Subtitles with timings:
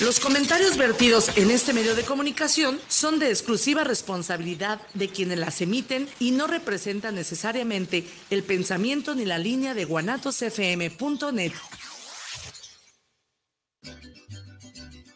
[0.00, 5.60] Los comentarios vertidos en este medio de comunicación son de exclusiva responsabilidad de quienes las
[5.60, 11.52] emiten y no representan necesariamente el pensamiento ni la línea de guanatosfm.net.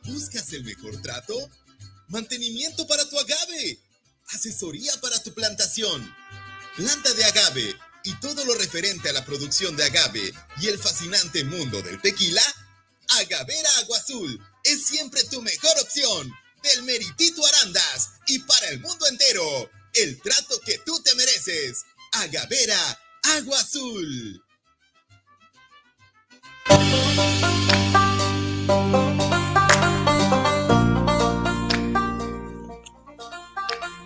[0.05, 1.35] ¿Buscas el mejor trato?
[2.09, 3.79] Mantenimiento para tu agave.
[4.29, 6.15] Asesoría para tu plantación.
[6.77, 11.45] Planta de agave y todo lo referente a la producción de agave y el fascinante
[11.45, 12.41] mundo del tequila.
[13.21, 16.33] Agavera Agua Azul es siempre tu mejor opción.
[16.63, 19.71] Del Meritito Arandas y para el mundo entero.
[19.93, 21.85] El trato que tú te mereces.
[22.13, 22.99] Agavera
[23.37, 24.43] Agua Azul.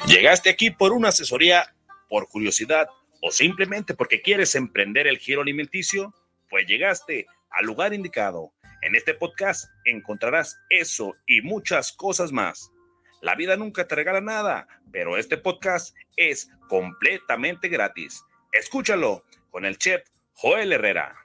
[0.08, 1.72] Llegaste aquí por una asesoría,
[2.08, 2.88] por curiosidad
[3.22, 6.12] o simplemente porque quieres emprender el giro alimenticio,
[6.50, 8.52] pues llegaste al lugar indicado.
[8.82, 12.72] En este podcast encontrarás eso y muchas cosas más.
[13.20, 18.24] La vida nunca te regala nada, pero este podcast es completamente gratis.
[18.50, 21.16] Escúchalo con el chef Joel Herrera.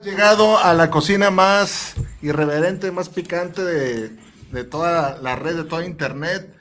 [0.00, 4.31] Llegado a la cocina más irreverente, más picante de,
[4.64, 6.54] toda la red, de toda internet.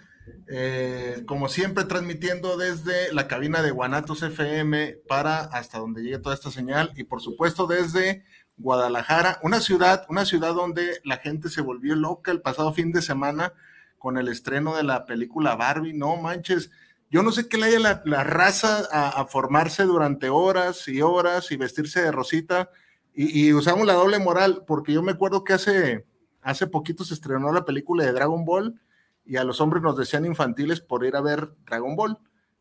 [0.47, 6.35] Eh, como siempre, transmitiendo desde la cabina de Guanatos FM para hasta donde llegue toda
[6.35, 8.23] esta señal y por supuesto desde
[8.57, 13.01] Guadalajara, una ciudad, una ciudad donde la gente se volvió loca el pasado fin de
[13.01, 13.53] semana
[13.97, 15.93] con el estreno de la película Barbie.
[15.93, 16.69] No manches,
[17.09, 21.51] yo no sé qué le haya la, raza a, a, formarse durante horas y horas
[21.51, 22.69] y vestirse de rosita
[23.13, 26.05] y, usamos la doble moral, porque yo me acuerdo que hace,
[26.41, 28.79] hace poquito se estrenó la película de Dragon Ball
[29.25, 32.17] y a los hombres nos decían infantiles por ir a ver Dragon Ball.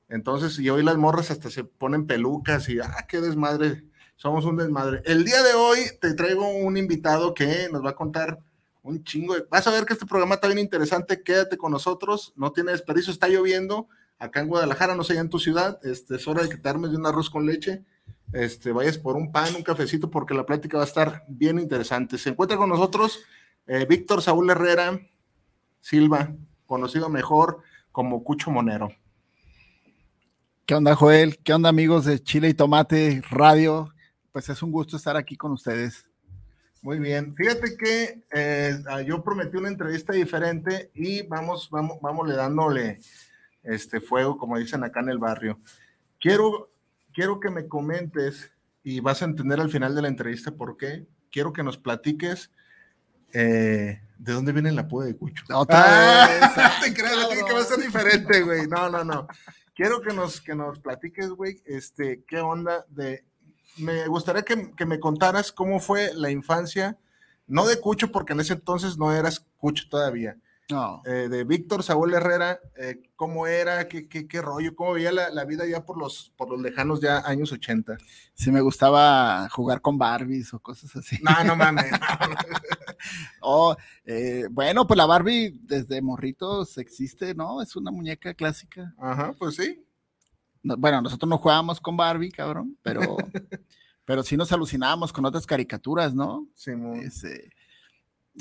[0.08, 3.84] Entonces, y hoy las morras hasta se ponen pelucas y, ah, qué desmadre,
[4.16, 5.02] somos un desmadre.
[5.04, 8.38] El día de hoy te traigo un invitado que nos va a contar
[8.82, 9.34] un chingo.
[9.50, 13.12] Vas a ver que este programa está bien interesante, quédate con nosotros, no tiene desperdicio,
[13.12, 13.88] está lloviendo
[14.18, 16.96] acá en Guadalajara, no sé, ya en tu ciudad, este, es hora de quitarme de
[16.96, 17.84] un arroz con leche
[18.32, 22.18] este, vayas por un pan, un cafecito, porque la plática va a estar bien interesante.
[22.18, 23.20] Se encuentra con nosotros
[23.66, 25.00] eh, Víctor Saúl Herrera
[25.80, 26.34] Silva,
[26.66, 27.62] conocido mejor
[27.92, 28.90] como Cucho Monero.
[30.66, 31.38] ¿Qué onda, Joel?
[31.38, 33.92] ¿Qué onda, amigos de Chile y Tomate Radio?
[34.32, 36.06] Pues es un gusto estar aquí con ustedes.
[36.82, 37.34] Muy bien.
[37.34, 43.00] Fíjate que eh, yo prometí una entrevista diferente y vamos, vamos, vamos le dándole
[43.62, 45.58] este fuego, como dicen acá en el barrio.
[46.18, 46.70] Quiero
[47.12, 51.06] quiero que me comentes y vas a entender al final de la entrevista por qué.
[51.30, 52.50] Quiero que nos platiques
[53.32, 55.44] eh, de dónde viene la apodo de Cucho.
[55.48, 56.28] No, ah,
[56.82, 58.66] te creas, que va a ser diferente, güey.
[58.66, 59.26] No, no, no.
[59.74, 63.24] Quiero que nos, que nos platiques, güey, este, qué onda de...
[63.78, 66.98] Me gustaría que, que me contaras cómo fue la infancia,
[67.46, 70.36] no de Cucho, porque en ese entonces no eras Cucho todavía,
[71.04, 75.66] eh, de Víctor Saúl Herrera, eh, cómo era, qué, qué, rollo, cómo veía la, vida
[75.66, 77.96] ya por los, por los lejanos ya años 80.
[78.34, 81.18] Si me gustaba jugar con Barbies o cosas así.
[81.22, 81.86] No, no mames.
[83.40, 87.62] oh, eh, bueno, pues la Barbie desde morritos existe, ¿no?
[87.62, 88.94] Es una muñeca clásica.
[88.98, 89.84] Ajá, pues sí.
[90.62, 93.16] bueno, nosotros no jugábamos con Barbie, cabrón, pero,
[94.04, 96.48] pero sí nos alucinábamos con otras caricaturas, ¿no?
[96.54, 96.72] Sí,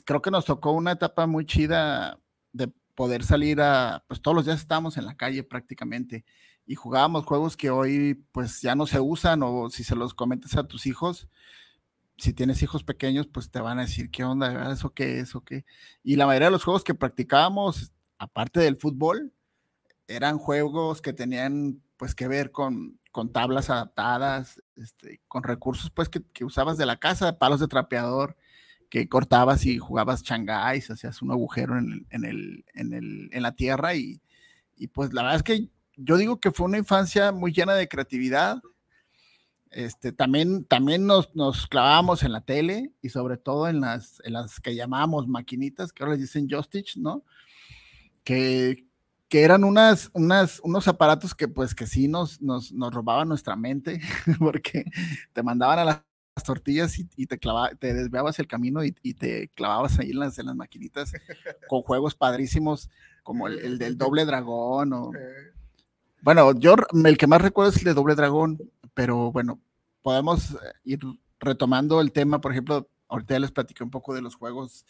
[0.06, 2.20] creo que nos tocó una etapa muy chida
[2.54, 6.26] de poder salir a, pues todos los días estábamos en la calle prácticamente
[6.66, 10.56] y jugábamos juegos que hoy pues ya no se usan o si se los comentas
[10.56, 11.28] a tus hijos,
[12.18, 15.42] si tienes hijos pequeños pues te van a decir qué onda, eso qué es o
[15.42, 15.66] qué.
[16.04, 19.34] Y la mayoría de los juegos que practicábamos, aparte del fútbol,
[20.08, 26.10] eran juegos que tenían pues que ver con, con tablas adaptadas, este, con recursos pues
[26.10, 28.36] que, que usabas de la casa, palos de trapeador,
[28.90, 33.94] que cortabas y jugabas changáis, hacías un agujero en, el, en, el, en la tierra
[33.96, 34.19] y,
[34.75, 37.88] y, pues la verdad es que yo digo que fue una infancia muy llena de
[37.88, 38.62] creatividad.
[39.72, 44.34] Este, también también nos, nos clavábamos en la tele y sobre todo en las, en
[44.34, 47.24] las que llamábamos maquinitas, que ahora les dicen joystick, ¿no?
[48.24, 48.88] Que,
[49.28, 53.56] que eran unas, unas, unos aparatos que pues que sí nos, nos, nos robaban nuestra
[53.56, 54.02] mente,
[54.40, 54.86] porque
[55.34, 56.09] te mandaban a la
[56.44, 60.47] tortillas y, te clavaba, te desviabas el camino y, te clavabas ahí en las, en
[60.47, 61.13] las maquinitas
[61.68, 62.89] con juegos padrísimos
[63.24, 65.12] como el, del doble dragón o...
[66.21, 66.75] Bueno, yo
[67.06, 68.59] el que más recuerdo es el de doble dragón,
[68.94, 69.62] pero bueno,
[70.01, 71.00] podemos eh, ir
[71.39, 74.86] retomando el tema, por ejemplo, ahorita ya les platiqué un poco de los juegos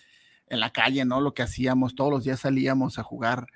[0.47, 1.21] en la calle, ¿no?
[1.21, 3.47] Lo que hacíamos, todos los días salíamos a jugar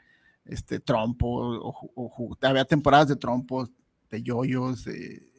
[0.46, 3.72] este, trompo, o, había temporadas de trompos,
[4.10, 5.33] de yoyos, de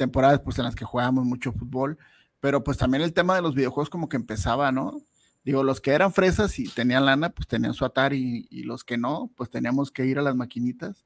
[0.00, 1.98] temporadas pues en las que jugábamos mucho fútbol,
[2.40, 5.02] pero pues también el tema de los videojuegos como que empezaba, ¿no?
[5.44, 8.96] Digo, los que eran fresas y tenían lana, pues tenían su Atari, y los que
[8.96, 11.04] no, pues teníamos que ir a las maquinitas.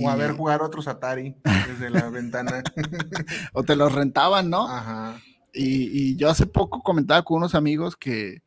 [0.00, 2.62] O a ver jugar otros Atari desde la ventana.
[3.52, 4.68] o te los rentaban, ¿no?
[4.68, 5.20] Ajá.
[5.52, 8.42] Y, y, yo hace poco comentaba con unos amigos que,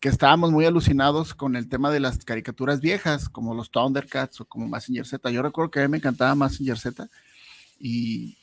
[0.00, 4.44] que estábamos muy alucinados con el tema de las caricaturas viejas, como los Thundercats o
[4.46, 5.30] como Massinger Z.
[5.30, 7.08] Yo recuerdo que a mí me encantaba Massinger Z
[7.82, 8.38] y,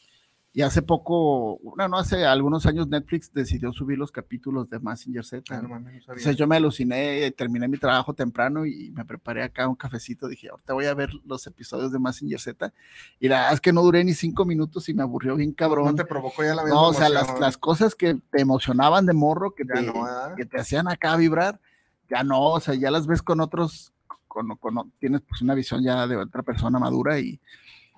[0.51, 5.24] y hace poco, bueno, no hace algunos años Netflix decidió subir los capítulos de Messenger
[5.24, 5.44] Z.
[5.56, 10.27] Ah, Entonces yo me aluciné, terminé mi trabajo temprano y me preparé acá un cafecito.
[10.27, 12.74] Dije, ahorita voy a ver los episodios de Messenger Z.
[13.21, 15.86] Y la verdad es que no duré ni cinco minutos y me aburrió bien cabrón.
[15.86, 19.13] No te provocó ya la No, o sea, las, las, cosas que te emocionaban de
[19.13, 19.94] morro, que, te,
[20.36, 21.62] que te hacían acá vibrar,
[22.09, 23.94] ya no, o sea, ya las ves con otros,
[24.27, 27.39] con, con, tienes pues una visión ya de otra persona madura y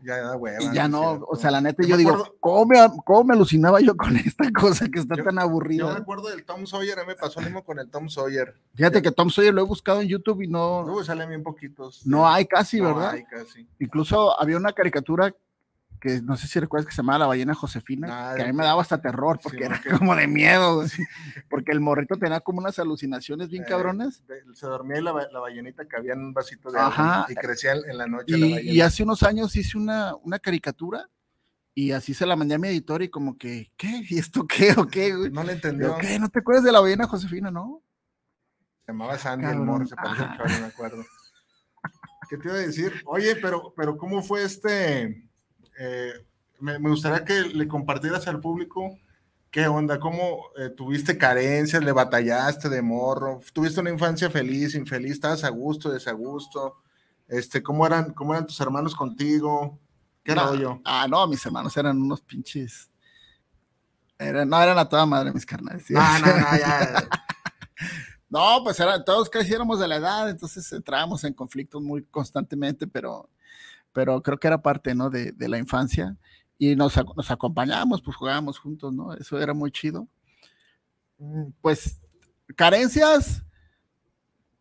[0.04, 3.34] ya da Y ya no, o sea, la neta, yo, digo, ¿cómo me, ¿cómo me,
[3.34, 5.88] alucinaba yo con esta cosa que está tan aburrida?
[5.88, 8.10] Yo me acuerdo del Tom Sawyer, a mí me pasó lo mismo con el Tom
[8.10, 8.56] Sawyer.
[8.76, 10.86] Fíjate que Tom Sawyer lo he buscado en YouTube y no.
[10.86, 12.06] No, salen bien poquitos.
[12.06, 13.12] No hay casi, no ¿verdad?
[13.12, 13.68] Hay casi.
[13.80, 15.34] Incluso había una caricatura
[16.02, 18.66] que no sé si recuerdas que se llamaba La ballena Josefina, que a mí me
[18.66, 20.84] daba hasta terror, porque era como de miedo,
[21.50, 24.24] porque el morrito tenía como unas alucinaciones bien eh, cabrones.
[24.54, 27.98] se dormía y la, la, ballenita cabía en un vasito de agua y crecía en
[27.98, 28.72] la noche y, la ballena.
[28.72, 31.08] Y hace unos años hice una, una caricatura
[31.76, 34.04] y así se la mandé a mi editor y como que, ¿qué?
[34.10, 35.14] ¿Y esto qué o qué?
[35.32, 35.98] No le entendió.
[36.00, 36.18] ¿Qué?
[36.18, 37.84] ¿No te acuerdas de la ballena Josefina, no?
[38.86, 41.06] Se llamaba Sandy el morro, se parecía no me acuerdo.
[42.28, 43.04] ¿Qué te iba a decir?
[43.06, 45.30] Oye, pero, pero ¿cómo fue este
[45.84, 46.14] eh,
[46.60, 49.00] me, gustaría que le compartieras al público
[49.50, 55.14] qué onda, cómo eh, tuviste carencias, le batallaste de morro, tuviste una infancia feliz, infeliz,
[55.14, 56.78] estabas a gusto, desagusto,
[57.28, 59.80] este, cómo eran, cómo eran tus hermanos contigo,
[60.24, 60.82] qué no, rollo.
[60.86, 62.92] Ah, no, mis hermanos eran unos pinches,
[64.20, 65.90] eran, no, eran a toda madre mis carnales.
[65.90, 67.10] No, no, no, ya.
[68.30, 73.28] no, pues era, todos creciéramos de la edad, entonces entrábamos en conflictos muy constantemente, pero
[73.94, 75.10] pero creo que era parte, ¿no?
[75.10, 76.18] De, de la infancia
[76.62, 79.16] y nos, nos acompañábamos, pues jugábamos juntos, ¿no?
[79.16, 80.08] Eso era muy chido.
[81.18, 82.00] Mm, pues
[82.56, 83.44] carencias,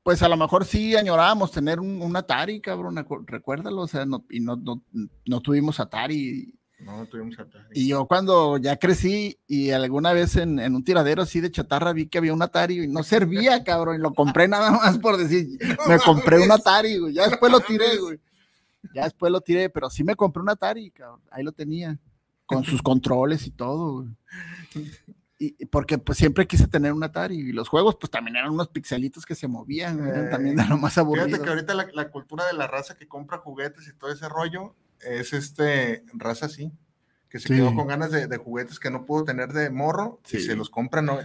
[0.02, 4.24] pues a lo mejor sí añorábamos tener un, un Atari, cabrón, recuérdalo, o sea, no,
[4.30, 4.82] y no, no,
[5.26, 6.58] no tuvimos Atari.
[6.78, 7.66] No, tuvimos Atari.
[7.74, 11.92] Y yo cuando ya crecí y alguna vez en, en, un tiradero así de chatarra
[11.92, 15.18] vi que había un Atari y no servía, cabrón, y lo compré nada más por
[15.18, 15.48] decir,
[15.86, 18.18] me compré un Atari, güey, ya después lo tiré, güey.
[18.94, 21.20] Ya después lo tiré, pero sí me compré un Atari, cabrón.
[21.30, 21.98] Ahí lo tenía.
[22.46, 24.06] Con sus controles y todo.
[25.38, 28.68] Y porque pues siempre quise tener un Atari y los juegos pues también eran unos
[28.68, 31.26] pixelitos que se movían, eran también de lo más aburrido.
[31.26, 34.74] Fíjate que ahorita la, cultura de la raza que compra juguetes y todo ese rollo
[35.00, 36.70] es este raza así,
[37.30, 40.54] que se quedó con ganas de, juguetes que no pudo tener de morro y se
[40.54, 41.18] los compra, no.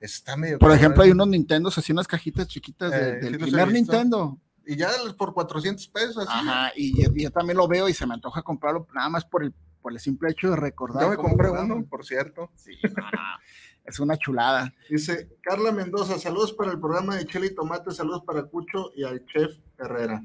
[0.00, 4.38] Está medio Por ejemplo, hay unos Nintendo, así unas cajitas chiquitas eh, del primer Nintendo
[4.70, 4.88] y ya
[5.18, 6.26] por 400 pesos.
[6.28, 9.52] Ajá, y, yo también lo veo y se me antoja comprarlo nada más por el,
[9.82, 11.02] por el simple hecho de recordar.
[11.02, 12.52] Yo me compré uno, por cierto.
[12.54, 12.78] Sí,
[13.84, 14.72] es una chulada.
[14.88, 19.02] Dice Carla Mendoza, saludos para el programa de Chile y Tomate, saludos para Cucho y
[19.02, 20.22] al chef Herrera.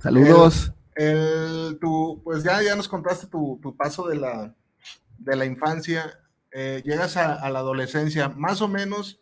[0.00, 0.72] Saludos.
[0.96, 4.56] El, tu, pues ya, ya nos contaste tu, tu paso de la,
[5.18, 6.18] de la infancia,
[6.50, 9.20] eh, llegas a, a, la adolescencia, más o menos,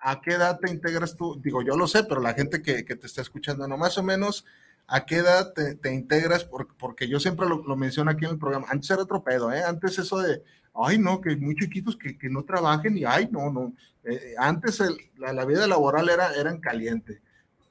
[0.00, 1.40] ¿a qué edad te integras tú?
[1.42, 4.44] Digo, yo lo sé, pero la gente que, te está escuchando, no más o menos,
[4.86, 6.44] ¿a qué edad te, integras?
[6.44, 8.66] Porque, yo siempre lo, menciono aquí en el programa.
[8.70, 9.62] Antes era otro pedo, ¿eh?
[9.62, 10.42] Antes eso de,
[10.74, 13.72] ay, no, que muy chiquitos que, no trabajen y, ay, no, no.
[14.04, 14.82] Eh, antes
[15.16, 17.20] la, vida laboral era, era en caliente.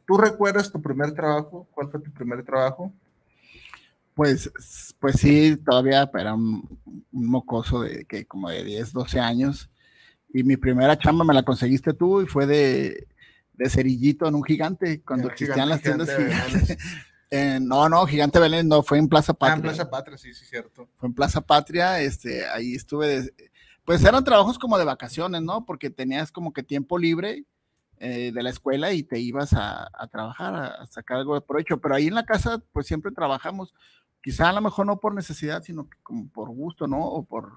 [0.06, 1.68] ¿Tú recuerdas tu primer trabajo?
[1.72, 2.94] ¿Cuál fue tu primer trabajo?
[4.14, 4.50] Pues,
[5.00, 6.68] pues sí, todavía era un,
[7.12, 9.70] un mocoso de que como de 10, 12 años
[10.30, 13.08] y mi primera chamba me la conseguiste tú y fue de,
[13.58, 16.78] de cerillito en un gigante, cuando existían las tiendas gigantes.
[17.62, 19.54] no, no, Gigante Belén no, fue en Plaza Patria.
[19.54, 20.88] Ah, en Plaza Patria, sí, sí, cierto.
[20.98, 23.34] Fue en Plaza Patria, este, ahí estuve,
[23.84, 25.66] pues eran trabajos como de vacaciones, ¿no?
[25.66, 27.46] Porque tenías como que tiempo libre
[28.00, 31.80] eh, de la escuela y te ibas a, a, trabajar, a sacar algo de provecho,
[31.80, 33.74] pero ahí en la casa, pues siempre trabajamos,
[34.22, 37.04] quizá a lo mejor no por necesidad, sino como por gusto, ¿no?
[37.04, 37.54] O por,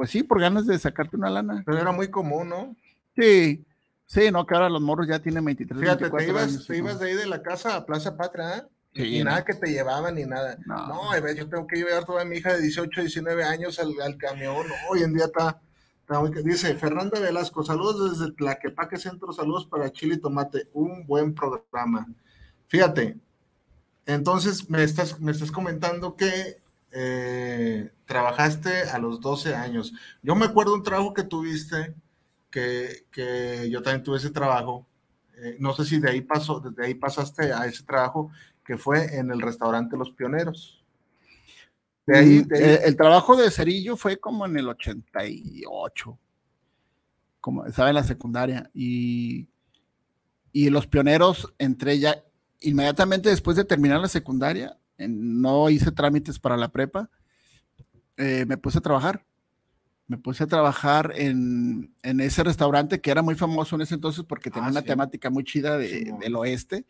[0.00, 1.62] pues sí, por ganas de sacarte una lana.
[1.66, 2.74] Pero era muy común, ¿no?
[3.14, 3.66] Sí,
[4.06, 7.08] sí, no, que ahora los morros ya tienen 23, Fíjate, te ibas, te ibas de
[7.08, 9.18] ahí de la casa a Plaza Patria, ¿eh?
[9.18, 10.56] y nada que te llevaban ni nada.
[10.64, 14.64] No, no yo tengo que llevar toda mi hija de 18, 19 años al, camión.
[14.88, 15.60] hoy en día está,
[16.44, 20.70] Dice Fernanda Velasco, saludos desde Tlaquepaque Centro, saludos para Chile y Tomate.
[20.72, 22.06] Un buen programa.
[22.68, 23.18] Fíjate,
[24.06, 26.59] Entonces, me estás, me estás comentando que
[26.92, 29.92] eh, trabajaste a los 12 años.
[30.22, 31.94] Yo me acuerdo un trabajo que tuviste,
[32.50, 34.86] que, que yo también tuve ese trabajo.
[35.36, 38.30] Eh, no sé si de ahí pasó, desde ahí pasaste a ese trabajo,
[38.64, 40.84] que fue en el restaurante Los Pioneros.
[42.06, 46.18] De ahí, mm, eh, el trabajo de Cerillo fue como en el 88,
[47.40, 49.48] como estaba en la secundaria, y,
[50.52, 52.22] y Los Pioneros entré ya
[52.60, 54.76] inmediatamente después de terminar la secundaria,
[55.08, 57.10] no hice trámites para la prepa,
[58.16, 59.24] eh, me puse a trabajar.
[60.06, 64.50] Me puse a trabajar en, ese restaurante que era muy famoso en ese entonces porque
[64.50, 66.84] tenía ah, una temática muy chida del oeste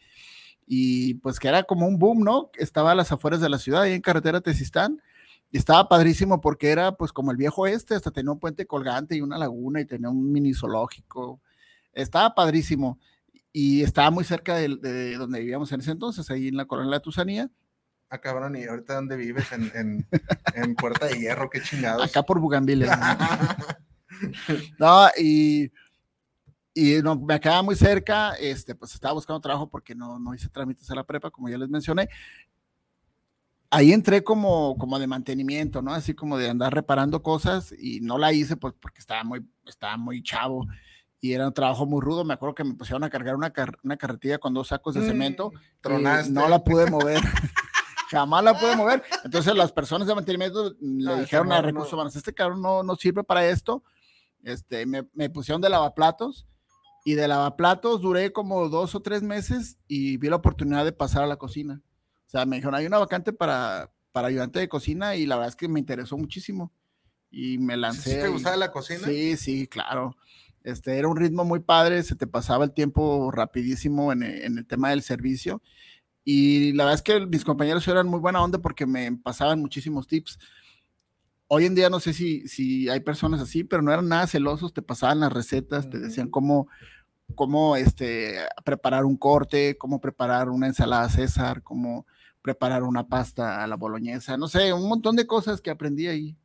[0.66, 2.50] y pues que era como un boom, ¿no?
[2.54, 5.02] Estaba a las afueras de la ciudad, ahí en carretera Tezistán,
[5.50, 9.16] y estaba padrísimo porque era pues como el viejo oeste, hasta tenía un puente colgante
[9.16, 11.40] y una laguna y tenía un mini zoológico.
[11.92, 13.00] Estaba padrísimo
[13.52, 16.96] y estaba muy cerca de, donde vivíamos en ese entonces, ahí en la colonia de
[16.96, 17.50] la Tusanía.
[18.12, 19.46] Ah, cabrón, ¿y ahorita dónde vives?
[19.52, 20.04] En,
[20.74, 22.04] Puerta de Hierro, qué chingados.
[22.04, 22.90] Acá por Bugambiles.
[24.78, 25.70] no, y,
[26.74, 30.48] y no, me acaba muy cerca, este, pues estaba buscando trabajo porque no, no hice
[30.48, 32.08] trámites a la prepa, como ya les mencioné.
[33.70, 35.94] Ahí entré como, como de mantenimiento, ¿no?
[35.94, 39.96] Así como de andar reparando cosas y no la hice pues porque estaba muy, estaba
[39.96, 40.66] muy chavo
[41.20, 42.24] y era un trabajo muy rudo.
[42.24, 43.52] Me acuerdo que me pusieron a cargar una,
[43.84, 45.52] una carretilla con dos sacos de cemento.
[45.84, 47.20] Mm, no la pude mover.
[48.10, 49.04] Jamás la pude mover.
[49.24, 52.96] Entonces las personas de mantenimiento le ah, dijeron a Recursos Humanos, este cabrón no, no
[52.96, 53.84] sirve para esto.
[54.42, 56.48] Este, me, me pusieron de lavaplatos
[57.04, 61.22] y de lavaplatos duré como dos o tres meses y vi la oportunidad de pasar
[61.22, 61.82] a la cocina.
[62.26, 65.50] O sea, me dijeron, hay una vacante para, para ayudante de cocina y la verdad
[65.50, 66.72] es que me interesó muchísimo.
[67.30, 68.14] Y me lancé.
[68.14, 69.06] ¿Sí ¿Te gustaba la cocina?
[69.06, 70.16] Sí, sí, claro.
[70.64, 74.66] Este, era un ritmo muy padre, se te pasaba el tiempo rapidísimo en, en el
[74.66, 75.62] tema del servicio.
[76.32, 80.06] Y la verdad es que mis compañeros eran muy buena onda porque me pasaban muchísimos
[80.06, 80.38] tips.
[81.48, 84.72] Hoy en día no sé si, si hay personas así, pero no eran nada celosos,
[84.72, 86.68] te pasaban las recetas, te decían cómo,
[87.34, 92.06] cómo este, preparar un corte, cómo preparar una ensalada César, cómo
[92.42, 96.36] preparar una pasta a la boloñesa, no sé, un montón de cosas que aprendí ahí.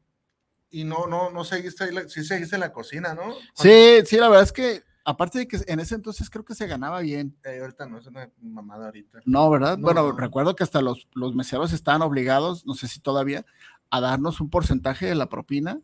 [0.71, 3.35] Y no, no, no seguiste sí seguiste la cocina, ¿no?
[3.53, 6.67] Sí, sí, la verdad es que aparte de que en ese entonces creo que se
[6.67, 7.37] ganaba bien.
[7.45, 9.19] Eh, ahorita no, es una mamada ahorita.
[9.25, 9.77] No, ¿verdad?
[9.77, 13.45] bueno, recuerdo que hasta los, los meseros estaban obligados, no sé si todavía,
[13.91, 15.79] a darnos un porcentaje de la propina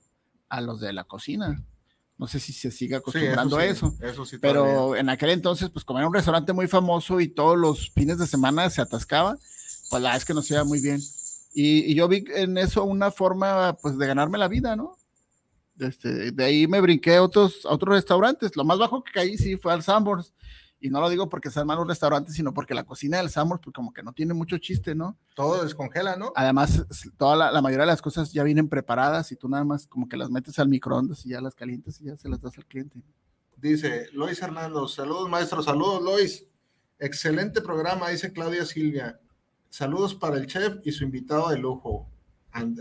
[0.49, 1.63] a los de la cocina.
[2.17, 3.95] No sé si se sigue acostumbrando a eso.
[4.01, 7.57] eso sí pero en aquel entonces, pues como era un restaurante muy famoso y todos
[7.57, 9.37] los fines de semana se atascaba,
[9.89, 10.99] pues la verdad es que nos iba muy bien.
[11.53, 14.95] Y, y, yo vi en eso una forma, pues, de ganarme la vida, ¿no?
[15.81, 18.55] Este, de ahí me brinqué a otros, otros restaurantes.
[18.55, 20.33] Lo más bajo que caí sí fue al Sambors.
[20.83, 23.73] Y no lo digo porque sean malos restaurantes, sino porque la cocina del Sambors, pues
[23.73, 25.15] como que no tiene mucho chiste, ¿no?
[25.35, 26.33] Todo descongela, ¿no?
[26.35, 26.83] Además,
[27.17, 30.17] toda la, mayoría de las cosas ya vienen preparadas y tú nada más como que
[30.17, 32.99] las metes al microondas y ya las calientas y ya se las das al cliente.
[33.57, 36.47] Dice Lois Hernando, saludos maestro, saludos Lois.
[36.97, 39.19] Excelente programa, dice Claudia Silvia.
[39.69, 42.09] Saludos para el chef y su invitado de lujo.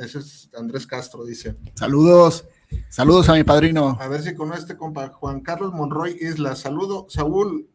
[0.01, 1.55] ese es Andrés Castro, dice.
[1.75, 2.47] Saludos.
[2.89, 3.97] Saludos a mi padrino.
[4.01, 6.57] A ver si con este compa, Juan Carlos Monroy Isla.
[6.57, 7.69] Saludo, Saúl.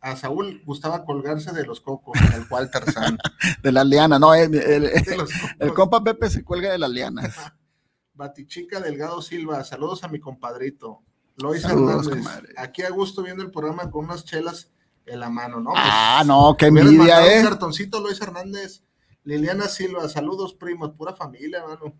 [0.00, 3.18] A Saúl gustaba colgarse de los cocos, al cual Tarzán.
[3.62, 7.34] de las lianas, no, el, el, compa Pepe se cuelga de las lianas.
[8.14, 11.02] Batichica Delgado Silva, saludos a mi compadrito.
[11.36, 12.24] Lois Hernández,
[12.56, 14.70] aquí a gusto viendo el programa con unas chelas
[15.06, 15.72] en la mano, ¿no?
[15.74, 17.38] ah, pues, no, qué envidia, eh.
[17.40, 18.82] Un cartoncito, Lois Hernández.
[19.24, 21.94] Liliana Silva, saludos primos, pura familia, mano.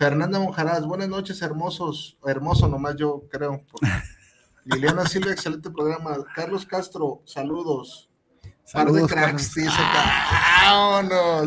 [0.00, 3.66] Fernanda Monjaraz, buenas noches, hermosos, hermoso nomás yo creo.
[4.64, 6.16] Liliana Silva, excelente programa.
[6.34, 8.08] Carlos Castro, saludos.
[8.64, 9.52] Saludos, de cracks,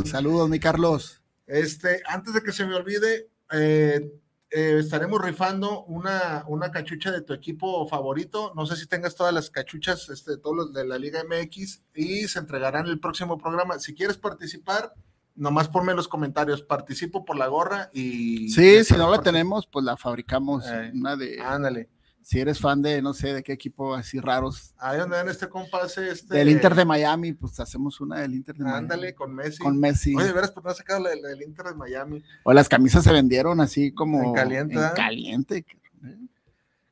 [0.06, 1.20] Saludos, mi Carlos.
[1.48, 7.22] Este, antes de que se me olvide, eh, eh, estaremos rifando una, una cachucha de
[7.22, 8.54] tu equipo favorito.
[8.56, 12.28] No sé si tengas todas las cachuchas, este, todos los de la Liga MX, y
[12.28, 13.80] se entregarán el próximo programa.
[13.80, 14.94] Si quieres participar,
[15.36, 18.50] nomás ponme en los comentarios, participo por la gorra y...
[18.50, 20.66] Sí, si no la tenemos, pues la fabricamos.
[20.68, 21.42] Eh, una de...
[21.42, 21.90] Ándale.
[22.22, 24.74] Si eres fan de, no sé, de qué equipo así raros.
[24.78, 26.36] Ahí donde ven este compás este...
[26.36, 28.80] Del Inter de Miami, pues hacemos una del Inter de Miami.
[28.80, 29.58] Ándale, con Messi.
[29.58, 30.16] Con Messi.
[30.16, 32.24] Oye, verás, pues no has sacado la, del Inter de Miami.
[32.44, 34.24] O las camisas se vendieron así como...
[34.24, 34.76] En caliente.
[34.76, 35.66] En caliente.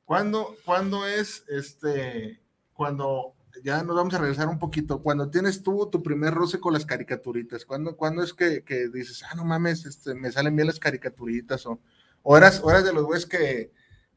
[0.04, 2.42] ¿Cuándo, ¿Cuándo es este...
[2.74, 5.02] Cuando ya nos vamos a regresar un poquito.
[5.02, 8.64] Cuando tienes tú tu primer roce con las caricaturitas, ¿cuándo, cuándo es que,
[8.94, 11.66] dices, ah, no mames, este, me salen bien las caricaturitas?
[11.66, 11.80] O,
[12.24, 13.72] o, eras, de los güeyes que,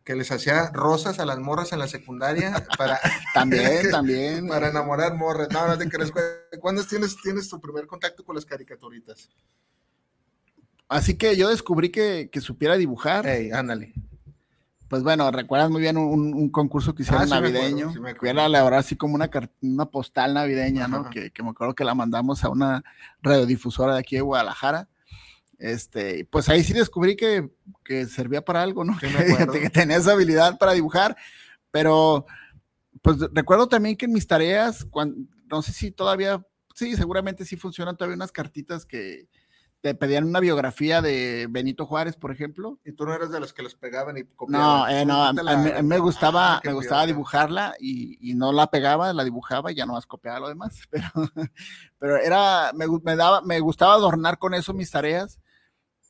[0.04, 3.00] que les hacía rosas a las morras en la secundaria para
[3.34, 4.48] también, también.
[4.48, 5.48] Para enamorar morras.
[5.50, 6.12] No, no te crees.
[6.60, 9.30] ¿Cuándo tienes, tienes tu primer contacto con las caricaturitas?
[10.88, 13.26] Así que yo descubrí que, supiera dibujar.
[13.26, 13.94] Ey, ándale.
[14.94, 18.78] Pues bueno, recuerdas muy bien un, concurso que hicieron ah, navideño, que era la verdad
[18.78, 19.28] así como una,
[19.60, 21.10] una postal navideña, ¿no?
[21.10, 22.84] Que, me acuerdo que la mandamos a una
[23.20, 24.88] radiodifusora de aquí de Guadalajara.
[25.58, 27.50] Este, pues ahí sí descubrí que,
[28.06, 28.96] servía para algo, ¿no?
[29.52, 31.16] que, tenía esa habilidad para dibujar,
[31.72, 32.24] pero
[33.02, 37.56] pues recuerdo también que en mis tareas, cuando, no sé si todavía, sí, seguramente sí
[37.56, 39.26] funcionan todavía unas cartitas que,
[39.84, 42.78] te pedían una biografía de Benito Juárez, por ejemplo.
[42.86, 44.66] Y tú no eras de los que los pegaban y copiaban.
[44.66, 49.12] No, eh, no, a, mí, me gustaba, ah, me gustaba dibujarla y, no la pegaba,
[49.12, 50.80] la dibujaba y ya no más copiaba lo demás.
[50.90, 51.10] Pero,
[51.98, 55.38] pero era, me, me, daba, me gustaba adornar con eso mis tareas,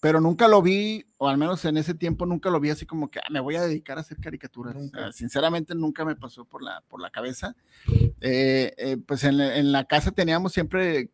[0.00, 3.10] pero nunca lo vi, o al menos en ese tiempo nunca lo vi así como
[3.10, 4.76] que ah, me voy a dedicar a hacer caricaturas.
[5.12, 7.56] sinceramente nunca me pasó por la, por la cabeza.
[8.20, 11.10] Eh, eh, pues en, en la casa teníamos siempre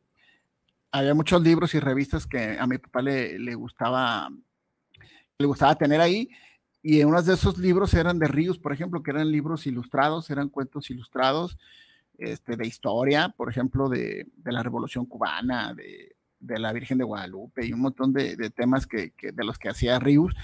[0.92, 4.28] había muchos libros y revistas que a mi papá le, le gustaba
[5.38, 6.28] le gustaba tener ahí
[6.82, 10.48] y unos de esos libros eran de Ríos, por ejemplo, que eran libros ilustrados, eran
[10.48, 11.58] cuentos ilustrados
[12.16, 17.04] este, de historia, por ejemplo, de, de la Revolución Cubana, de, de, la Virgen de
[17.04, 20.34] Guadalupe y un montón de, temas que, de los que hacía Ríos.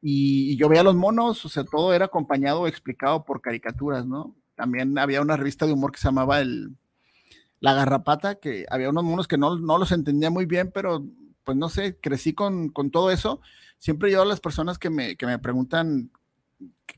[0.00, 4.36] Y, y, yo veía los monos, o sea, todo era acompañado explicado por caricaturas, ¿no?
[4.54, 6.76] También había una revista de humor que se llamaba el,
[7.62, 11.06] la garrapata, que había unos monos que no, no los entendía muy bien, pero
[11.44, 13.40] pues no sé, crecí con, con todo eso.
[13.78, 16.10] Siempre yo a las personas que me, que me preguntan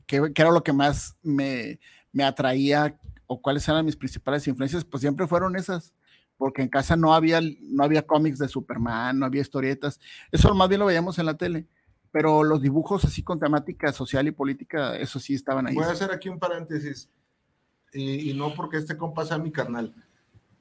[0.07, 1.79] qué, era lo que más me,
[2.11, 5.93] me atraía o cuáles eran mis principales influencias, pues siempre fueron esas
[6.35, 9.99] porque en casa no había, no había cómics de Superman, no había historietas,
[10.31, 11.67] eso más bien lo veíamos en la tele,
[12.11, 15.75] pero los dibujos así con temática social y política, eso sí estaban ahí.
[15.75, 17.09] Voy a hacer aquí un paréntesis,
[17.93, 19.93] y, y no porque este compa sea mi carnal,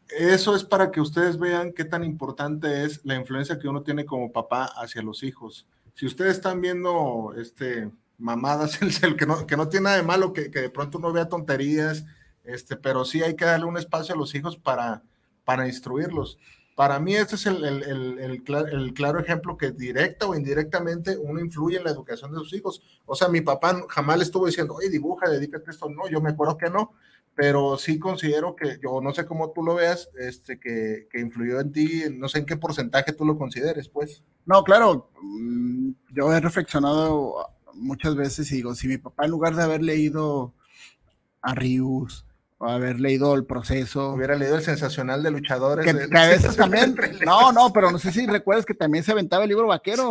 [0.09, 4.05] eso es para que ustedes vean qué tan importante es la influencia que uno tiene
[4.05, 5.67] como papá hacia los hijos.
[5.95, 10.33] Si ustedes están viendo este, mamadas, el, que, no, que no tiene nada de malo,
[10.33, 12.05] que, de pronto uno vea tonterías,
[12.45, 15.03] este, pero sí hay que darle un espacio a los hijos para,
[15.45, 16.39] para instruirlos.
[16.77, 21.39] Para mí este es el, el, el, el, claro ejemplo que directa o indirectamente uno
[21.39, 22.83] influye en la educación de sus hijos.
[23.07, 25.89] O sea, mi papá jamás le estuvo diciendo, oye, dibuja, dedícate a esto.
[25.89, 26.95] No, yo me acuerdo que no,
[27.35, 31.61] pero sí considero que, yo no sé cómo tú lo veas, este, que, que, influyó
[31.61, 34.23] en ti, no sé en qué porcentaje tú lo consideres, pues.
[34.47, 37.35] No, claro, mm, yo he reflexionado
[37.75, 40.55] muchas veces y digo, si mi papá en lugar de haber leído
[41.43, 42.25] a Rius,
[42.59, 44.13] o haber leído el proceso.
[44.13, 45.85] Hubiera leído el sensacional de luchadores.
[45.85, 46.97] Que, a veces también.
[47.25, 50.11] No, no, pero no sé si recuerdas que también se aventaba el libro vaquero.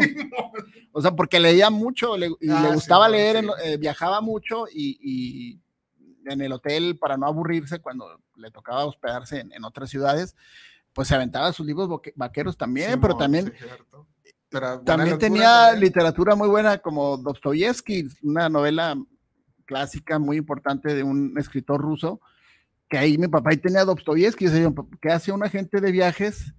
[0.91, 5.59] o sea, porque leía mucho y le ah, gustaba leer, eh, viajaba mucho y,
[6.25, 10.35] en el hotel para no aburrirse cuando le tocaba hospedarse en, otras ciudades,
[10.93, 13.53] pues se aventaba sus libros vaqueros también, pero también...
[14.85, 18.95] también tenía literatura muy buena como Dostoyevsky, una novela
[19.65, 22.21] clásica muy importante de un escritor ruso,
[22.89, 24.45] que ahí mi papá ahí tenía Dostoyevsky,
[25.01, 26.53] que hace un agente de viajes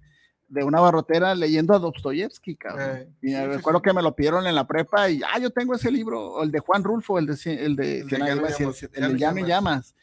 [0.47, 2.97] de una barrotera leyendo a Dostoyevsky, cabrón.
[2.97, 5.91] Eh, y recuerdo que me lo pidieron en la prepa y, ah, yo tengo ese
[5.91, 7.33] libro, el de Juan Rulfo, el de,
[7.65, 9.95] el de, el de, Ya, me llamas.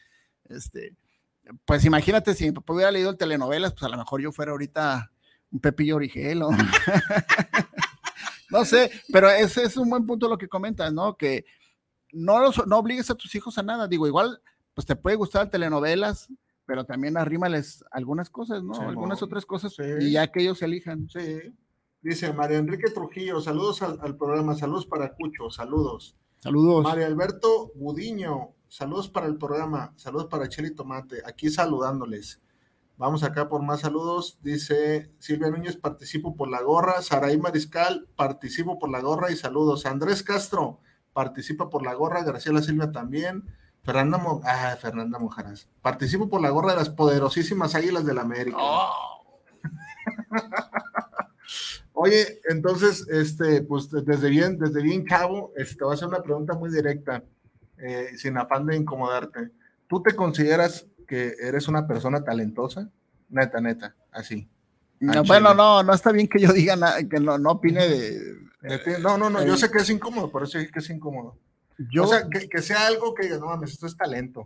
[0.49, 0.95] Este,
[1.65, 4.51] pues imagínate, si mi papá hubiera leído el telenovelas, pues a lo mejor yo fuera
[4.51, 5.11] ahorita
[5.51, 6.39] un Pepillo Origel
[8.49, 11.15] no sé, pero ese es un buen punto lo que comentas, ¿no?
[11.15, 11.45] Que
[12.11, 13.87] no, los, no obligues a tus hijos a nada.
[13.87, 14.41] Digo, igual,
[14.73, 16.29] pues te puede gustar telenovelas,
[16.65, 18.73] pero también arrímales algunas cosas, ¿no?
[18.73, 21.09] algunas otras cosas y ya que ellos elijan.
[21.09, 21.53] Sí.
[22.01, 26.17] Dice María Enrique Trujillo, saludos al, programa, saludos para Cucho, saludos.
[26.37, 26.83] Saludos.
[26.83, 32.41] María Alberto Budiño, saludos para el programa, saludos para Cheli Tomate, aquí saludándoles.
[32.97, 34.37] Vamos acá por más saludos.
[34.43, 37.01] Dice Silvia Núñez, participo por la gorra.
[37.01, 39.85] Saraí Mariscal, participo por la gorra y saludos.
[39.85, 40.79] Andrés Castro,
[41.11, 42.23] participa por la gorra.
[42.23, 43.45] Graciela Silvia también.
[43.83, 45.67] Fernanda, Mo ah, Fernanda Mojaras.
[45.81, 48.57] Participo por la gorra de las poderosísimas Águilas del la América.
[48.59, 49.25] Oh.
[51.93, 56.23] Oye, entonces, este, pues desde bien, desde bien cabo, este, te voy a hacer una
[56.23, 57.23] pregunta muy directa,
[57.77, 59.51] eh, sin afán de incomodarte.
[59.87, 62.89] ¿Tú te consideras que eres una persona talentosa?
[63.29, 64.49] Neta, neta, así.
[65.27, 69.17] bueno, no, no está bien que yo diga nada, que no, no opine de, No,
[69.17, 71.37] no, no, yo sé que es incómodo, por eso dije que es incómodo.
[71.77, 74.45] Yo, o sea, que, sea algo que diga, no mames, esto es talento.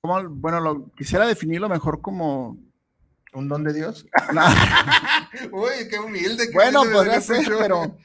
[0.00, 2.58] Como, bueno, lo, quisiera definirlo mejor como
[3.32, 4.06] un don de Dios.
[5.52, 6.50] Uy, qué humilde.
[6.52, 7.96] bueno, podría ser, pero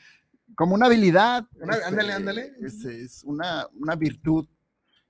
[0.55, 1.47] como una habilidad.
[1.53, 2.53] Este, ándale, ándale.
[2.61, 4.45] Es, una, una, virtud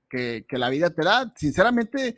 [0.08, 1.34] que, que, la vida te da.
[1.36, 2.18] Sinceramente,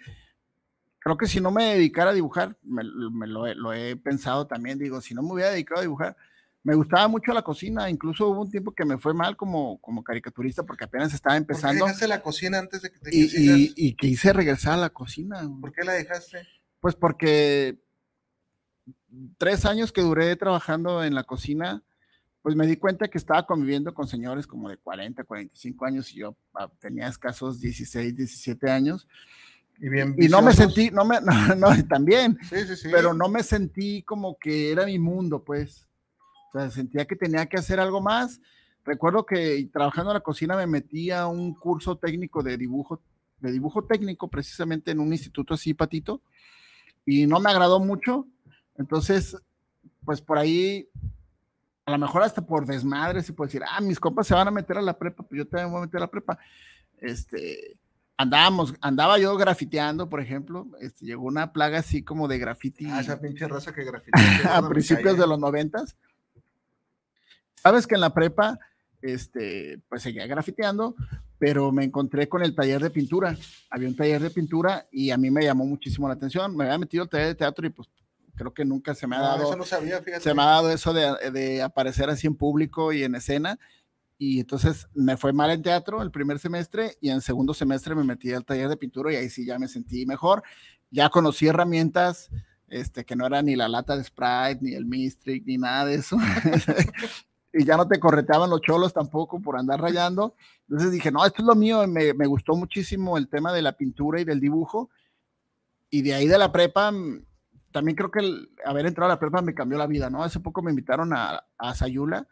[0.99, 4.99] creo que si no me dedicara a dibujar, me, lo, lo, he pensado también, digo,
[5.01, 6.17] si no me hubiera dedicado a dibujar,
[6.63, 10.03] me gustaba mucho la cocina, incluso hubo un tiempo que me fue mal como, como
[10.03, 11.79] caricaturista porque apenas estaba empezando.
[11.79, 14.77] ¿Por qué dejaste la cocina antes de que te y, y, que hice regresar a
[14.77, 15.49] la cocina.
[15.59, 16.47] ¿Por qué la dejaste?
[16.79, 17.79] Pues porque
[19.37, 21.83] tres años que duré trabajando en la cocina,
[22.41, 26.19] pues me di cuenta que estaba conviviendo con señores como de 40, 45 años y
[26.19, 29.07] yo ah, tenía escasos 16, 17 años.
[29.79, 32.89] Y, bien y no me sentí, no me, no, no también, sí, sí, sí.
[32.91, 35.87] pero no me sentí como que era mi mundo, pues.
[36.53, 38.41] O sea, sentía que tenía que hacer algo más.
[38.83, 43.01] Recuerdo que trabajando en la cocina me metí a un curso técnico de dibujo,
[43.39, 46.21] de dibujo técnico, precisamente en un instituto así, patito,
[47.05, 48.27] y no me agradó mucho.
[48.77, 49.37] Entonces,
[50.03, 50.89] pues por ahí,
[51.85, 54.51] a lo mejor hasta por desmadre, se puede decir, ah, mis compas se van a
[54.51, 56.39] meter a la prepa, pues yo también voy a meter a la prepa.
[56.97, 57.77] Este,
[58.17, 62.87] andábamos, andaba yo grafiteando, por ejemplo, este, llegó una plaga así como de grafiti.
[62.89, 64.57] Ah, esa pinche raza que grafitea.
[64.57, 65.95] a principios de los noventas.
[67.61, 68.59] Sabes que en la prepa,
[69.01, 70.95] este, pues seguía grafiteando,
[71.37, 73.35] pero me encontré con el taller de pintura.
[73.69, 76.55] Había un taller de pintura y a mí me llamó muchísimo la atención.
[76.55, 77.89] Me había metido al taller de teatro y pues
[78.35, 79.43] creo que nunca se me ha dado.
[79.43, 80.23] Eso no sabía, fíjate.
[80.23, 83.59] Se me ha dado eso de, de, aparecer así en público y en escena.
[84.17, 88.03] Y entonces me fue mal en teatro el primer semestre y en segundo semestre me
[88.03, 90.43] metí al taller de pintura y ahí sí ya me sentí mejor.
[90.91, 92.29] Ya conocí herramientas
[92.67, 95.95] este, que no era ni la lata de Sprite, ni el Mistric, ni nada de
[95.95, 96.17] eso.
[97.53, 100.35] y ya no te correteaban los cholos tampoco por andar rayando.
[100.69, 103.73] Entonces dije, no, esto es lo mío, me, me, gustó muchísimo el tema de la
[103.73, 104.89] pintura y del dibujo.
[105.89, 107.25] Y de ahí de la prepa, mm,
[107.71, 110.23] también creo que el haber entrado a la prepa me cambió la vida, ¿no?
[110.23, 112.27] Hace poco me invitaron a, a Sayula,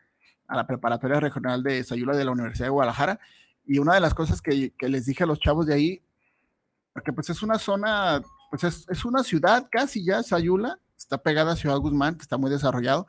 [0.47, 3.19] a la preparatoria regional de Sayula de la Universidad de Guadalajara,
[3.65, 6.01] y una de las cosas que, que les dije a los chavos de ahí,
[6.93, 11.51] porque pues es una zona, pues es, es una ciudad casi ya, Sayula, está pegada
[11.51, 13.07] a Ciudad Guzmán, que está muy desarrollado,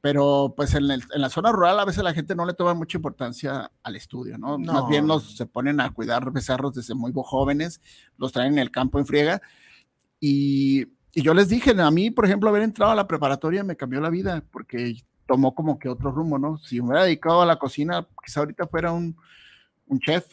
[0.00, 3.70] pero pues en, la zona rural a veces la gente no le toma mucha importancia
[3.82, 4.58] al estudio, ¿no?
[4.58, 7.80] Más bien los se ponen a cuidar becerros desde muy jóvenes,
[8.16, 9.42] los traen en el campo en friega.
[10.18, 13.76] Y, y, yo les dije, a mí, por ejemplo, haber entrado a la preparatoria me
[13.76, 16.58] cambió la vida, porque tomó como que otro rumbo, ¿no?
[16.58, 19.16] Si me hubiera dedicado a la cocina, quizá ahorita fuera un,
[19.86, 20.26] un chef,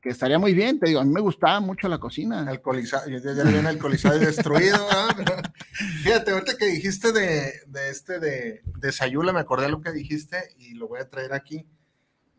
[0.00, 2.46] que estaría muy bien, te digo, a mí me gustaba mucho la cocina.
[2.48, 4.78] Alcoholizado, ya, ya le alcoholizado y destruido.
[6.02, 9.92] Fíjate, ahorita que dijiste de, de este de, de, Sayula, me acordé de lo que
[9.92, 11.66] dijiste y lo voy a traer aquí.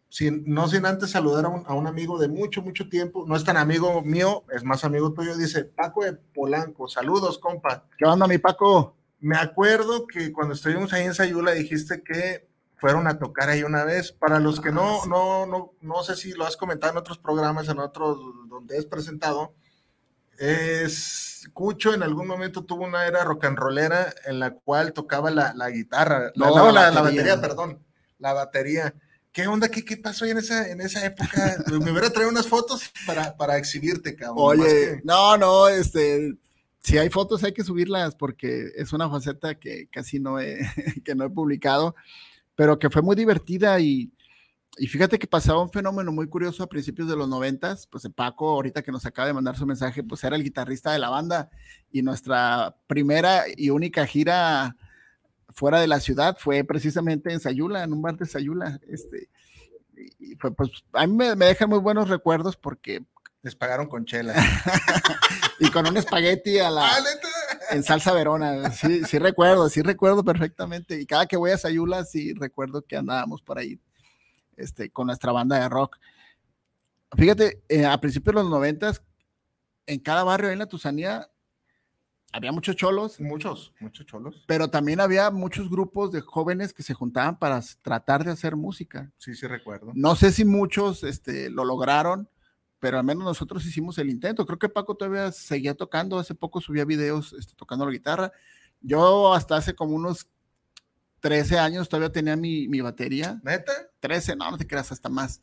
[0.09, 3.35] Sin, no sin antes saludar a un, a un, amigo de mucho, mucho tiempo, no
[3.35, 7.87] es tan amigo mío, es más amigo tuyo, dice Paco de Polanco, saludos, compa.
[7.97, 8.97] ¿Qué onda, mi Paco?
[9.19, 12.50] Me acuerdo que cuando estuvimos ahí en Sayula dijiste que
[12.81, 14.11] fueron a tocar ahí una vez.
[14.11, 17.69] Para los que no, no, no, no sé si lo has comentado en otros programas,
[17.69, 18.17] en otros
[18.49, 19.53] donde es presentado,
[20.39, 25.29] es Cucho en algún momento tuvo una era rock and rollera en la cual tocaba
[25.29, 27.39] la, la guitarra, no, la, la, batería.
[27.39, 27.79] perdón,
[28.17, 28.95] la batería.
[29.31, 29.69] ¿Qué onda?
[29.69, 31.57] ¿Qué, qué pasó en esa, en esa época?
[31.67, 34.37] Me hubiera traído unas fotos para, para exhibirte, cabrón.
[34.39, 36.35] Oye, no, no, este,
[36.79, 40.59] si hay fotos hay que subirlas porque es una faceta que casi no he,
[41.05, 41.95] que no he publicado
[42.61, 44.13] pero que fue muy divertida y,
[44.77, 48.49] y fíjate que pasaba un fenómeno muy curioso a principios de los noventas, pues Paco,
[48.49, 51.49] ahorita que nos acaba de mandar su mensaje, pues era el guitarrista de la banda
[51.91, 54.77] y nuestra primera y única gira
[55.49, 59.29] fuera de la ciudad fue precisamente en Sayula, en un bar de Sayula, este,
[60.19, 63.03] y fue, pues a mí me, me dejan muy buenos recuerdos porque
[63.41, 64.35] les pagaron con chela.
[65.59, 66.99] y con un espagueti a la, ah,
[67.71, 68.71] en salsa verona.
[68.71, 70.99] Sí, sí recuerdo, sí recuerdo perfectamente.
[70.99, 73.79] Y cada que voy a Sayula, sí recuerdo que andábamos por ahí
[74.57, 75.97] este, con nuestra banda de rock.
[77.17, 79.01] Fíjate, eh, a principios de los noventas,
[79.85, 81.29] en cada barrio en la Tusanía
[82.31, 83.19] había muchos cholos.
[83.19, 84.43] Muchos, muchos cholos.
[84.47, 89.11] Pero también había muchos grupos de jóvenes que se juntaban para tratar de hacer música.
[89.17, 89.91] Sí, sí recuerdo.
[89.95, 92.29] No sé si muchos este, lo lograron,
[92.81, 94.43] pero al menos nosotros hicimos el intento.
[94.43, 98.31] Creo que Paco todavía seguía tocando, hace poco subía videos este, tocando la guitarra.
[98.81, 100.27] Yo hasta hace como unos
[101.19, 103.39] 13 años todavía tenía mi, mi batería.
[103.43, 103.71] ¿Neta?
[103.99, 105.41] 13, no, no te creas, hasta más.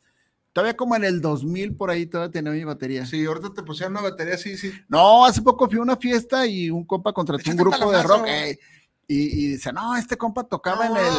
[0.51, 3.05] Todavía como en el 2000 por ahí todavía tenía mi batería.
[3.05, 4.73] Sí, ahorita te pusieron una batería, sí, sí.
[4.89, 8.25] No, hace poco fui a una fiesta y un compa contrató un grupo de rock
[8.27, 8.59] eh,
[9.07, 11.13] y, y, dice, no, este compa tocaba en el...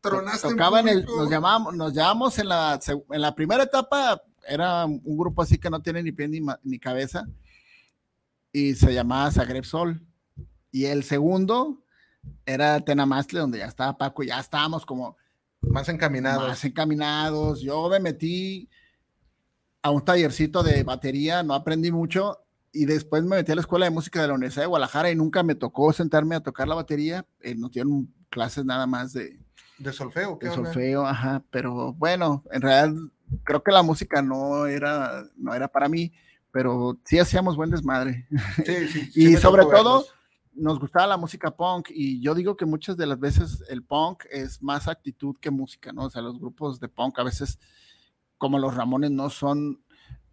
[0.00, 4.84] Tronaste tocaba en, el, nos llamamos, nos llamamos en la, en la primera etapa, era
[4.84, 7.26] un grupo así que no tiene ni pie ni, cabeza
[8.52, 10.00] y se llamaba Zagreb Sol.
[10.70, 11.84] Y el segundo
[12.46, 15.16] era Tenamastle, donde ya estaba Paco, y ya estábamos como,
[15.60, 16.48] Más encaminados.
[16.48, 17.60] Más encaminados.
[17.60, 18.68] Yo me metí
[19.82, 22.38] a un tallercito de batería, no aprendí mucho
[22.72, 25.16] y después me metí a la escuela de música de la Universidad de Guadalajara y
[25.16, 27.26] nunca me tocó sentarme a tocar la batería.
[27.40, 29.38] Eh, no tienen clases nada más de,
[29.78, 30.38] de solfeo.
[30.38, 31.42] ¿qué de solfeo, ajá.
[31.50, 33.02] Pero bueno, en realidad
[33.44, 36.12] creo que la música no era, no era para mí,
[36.50, 38.26] pero sí hacíamos buen desmadre.
[38.64, 40.04] Sí, sí, y sobre todo
[40.54, 44.24] nos gustaba la música punk y yo digo que muchas de las veces el punk
[44.30, 46.04] es más actitud que música, ¿no?
[46.04, 47.58] O sea, los grupos de punk a veces
[48.36, 49.82] como los Ramones no son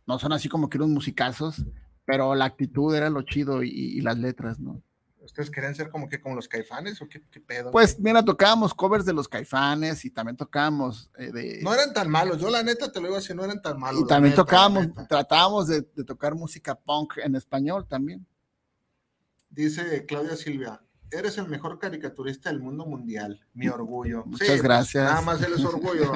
[0.06, 1.64] no son así como que unos musicazos,
[2.04, 4.82] pero la actitud era lo chido y, las letras, ¿no?
[5.30, 7.70] ¿Ustedes querían ser como que como los caifanes o qué, pedo?
[7.70, 11.60] Pues mira, tocábamos covers de los caifanes y también tocábamos eh, de...
[11.62, 13.80] No eran tan malos, yo la neta te lo iba a decir, no eran tan
[13.80, 14.02] malos.
[14.02, 18.26] Y también tocábamos, tratábamos de, tocar música punk en español también.
[19.52, 24.24] Dice Claudia Silvia, eres el mejor caricaturista del mundo mundial, mi orgullo.
[24.26, 25.04] Muchas gracias.
[25.04, 26.14] Nada más él es orgullo.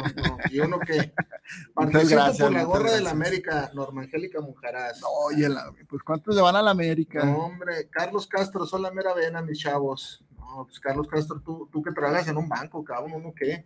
[0.49, 1.13] y uno que
[1.73, 5.01] participa por la gorra de la América, Norma Angélica Mujaraz.
[5.27, 5.47] oye,
[5.87, 7.25] pues ¿cuántos le van a la América?
[7.25, 10.23] No, hombre, Carlos Castro, son la mera vena, mis chavos.
[10.37, 13.65] No, pues Carlos Castro, tú, tú que trabajas en un banco, cabrón, uno qué.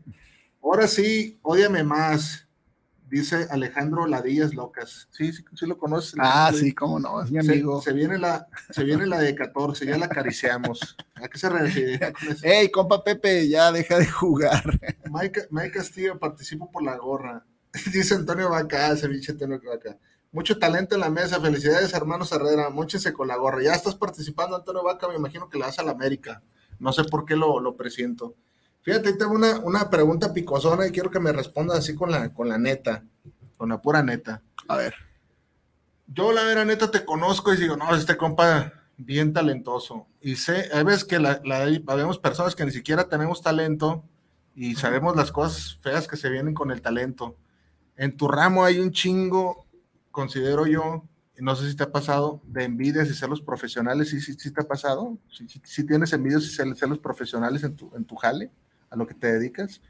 [0.61, 2.46] Ahora sí, ódiame más.
[3.09, 5.07] Dice Alejandro Ladillas Locas.
[5.11, 6.15] Sí, sí, sí lo conoces.
[6.19, 7.81] Ah, sí, cómo no, es mi amigo.
[7.81, 10.97] Se, viene, la, se viene la de 14, ya la acariciamos.
[11.15, 12.13] ¿A qué se refiere?
[12.43, 14.61] Ey, compa Pepe, ya deja de jugar.
[15.09, 17.45] Mike, Mike Castillo, participo por la gorra.
[17.93, 19.97] Dice Antonio Vaca, ese bicho Antonio Vaca.
[20.33, 23.63] Mucho talento en la mesa, felicidades hermanos Herrera, móchense con la gorra.
[23.63, 26.43] Ya estás participando, Antonio Vaca, me imagino que la das a la América.
[26.79, 28.35] No sé por qué lo, lo presiento.
[28.87, 32.47] Fíjate, tengo una, una pregunta picosona y quiero que me respondas así con la, con
[32.47, 33.03] la neta,
[33.57, 34.41] con la pura neta.
[34.69, 34.93] A ver.
[36.05, 40.07] Yo la vera neta te conozco y digo, no, este compa bien talentoso.
[40.21, 41.65] Y sé, hay veces que la, la,
[41.97, 44.05] vemos personas que ni siquiera tenemos talento
[44.55, 47.35] y sabemos las cosas feas que se vienen con el talento.
[47.97, 49.65] En tu ramo hay un chingo,
[50.11, 51.03] considero yo,
[51.39, 54.11] no sé si te ha pasado, de envidias y celos profesionales.
[54.11, 55.17] ¿Sí, sí, sí te ha pasado?
[55.29, 58.49] ¿Sí, tienes envidias y celos profesionales en tu, en tu jale?
[58.89, 59.81] A lo que te dedicas?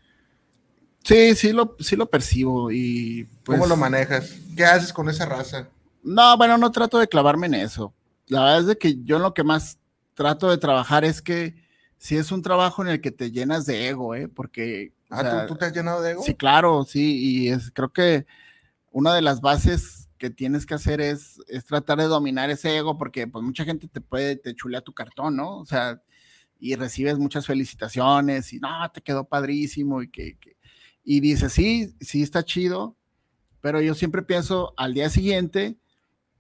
[1.04, 4.36] Sí, sí lo, sí lo percibo y pues, ¿Cómo lo manejas?
[4.56, 5.70] ¿Qué haces con esa raza?
[6.04, 7.94] No, bueno, no trato de clavarme en eso.
[8.28, 9.80] La verdad es de que yo lo que más
[10.14, 11.56] trato de trabajar es que
[11.98, 14.28] si es un trabajo en el que te llenas de ego, ¿eh?
[14.28, 14.94] Porque...
[15.10, 16.24] Ah, ¿tú, te has llenado de ego?
[16.24, 18.26] Sí, claro, sí, y es, creo que
[18.92, 22.98] una de las bases que tienes que hacer es, es tratar de dominar ese ego,
[22.98, 25.60] porque pues mucha gente te puede, te chulea tu cartón, ¿no?
[25.60, 26.02] O sea,
[26.60, 30.38] y recibes muchas felicitaciones y no, te quedó padrísimo y que,
[31.04, 32.98] y dices, sí, sí está chido,
[33.62, 35.78] pero yo siempre pienso al día siguiente,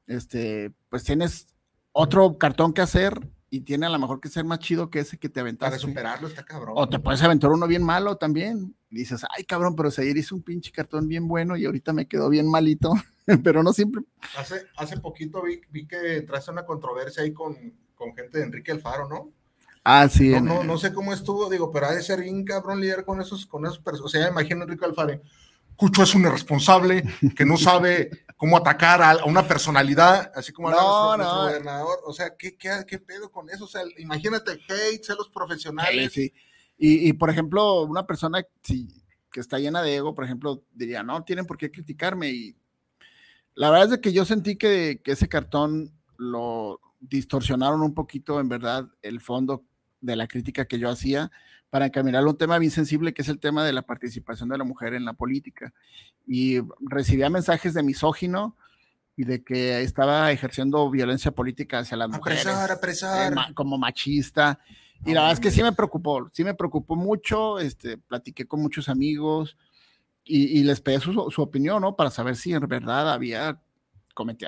[0.08, 1.56] este, pues tienes
[1.92, 5.18] otro cartón que hacer y tiene a lo mejor que ser más chido que ese
[5.18, 5.78] que te aventaste.
[5.78, 6.74] Para superarlo está cabrón.
[6.76, 8.76] O te puedes aventar uno bien malo también.
[8.90, 12.08] dices, ay cabrón, pero si ayer hice un pinche cartón bien bueno y ahorita me
[12.08, 12.92] quedó bien malito,
[13.44, 14.04] pero no siempre.
[14.38, 17.56] Hace, hace poquito vi, vi que entraste una controversia ahí con,
[17.96, 19.32] con gente de Enrique Alfaro, ¿no?
[19.90, 20.32] Ah, sí.
[20.42, 23.46] No, no, sé cómo estuvo, digo, pero ha de ser bien cabrón lidiar con esos,
[23.46, 24.06] con esos personas.
[24.06, 25.22] O sea, imagino Enrique Alfaro.
[25.78, 27.06] Cucho es un irresponsable
[27.38, 32.00] que no sabe cómo atacar a, una personalidad, así como no, nuestro, gobernador.
[32.06, 33.64] O sea, ¿qué, ¿qué, qué, pedo con eso?
[33.64, 36.12] O sea, imagínate hate, los profesionales.
[36.12, 36.34] Sí, sí.
[36.78, 41.24] Y, y, por ejemplo, una persona que está llena de ego, por ejemplo, diría, no,
[41.24, 42.30] tienen por qué criticarme.
[42.30, 42.58] Y
[43.56, 48.50] la verdad es que yo sentí que, que ese cartón lo distorsionaron un poquito, en
[48.50, 49.64] verdad, el fondo
[50.08, 51.32] de la crítica que yo hacía
[51.70, 54.58] para encaminarlo a un tema bien sensible que es el tema de la participación de
[54.58, 55.74] la mujer en la política.
[56.26, 58.56] Y recibía mensajes de misógino
[59.16, 62.48] y de que estaba ejerciendo violencia política hacia las mujeres.
[62.48, 64.60] Apresar, eh, como machista.
[65.06, 68.62] Y la verdad es que sí me preocupó, sí me preocupó mucho, este, platiqué con
[68.62, 69.58] muchos amigos
[70.24, 71.96] y, les pedí su, su, opinión, ¿no?
[71.96, 73.62] Para saber si en verdad había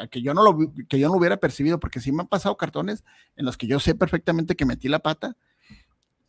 [0.10, 3.04] que yo no lo que yo no hubiera percibido, porque sí me han pasado cartones
[3.36, 5.38] en los que yo sé perfectamente que metí la pata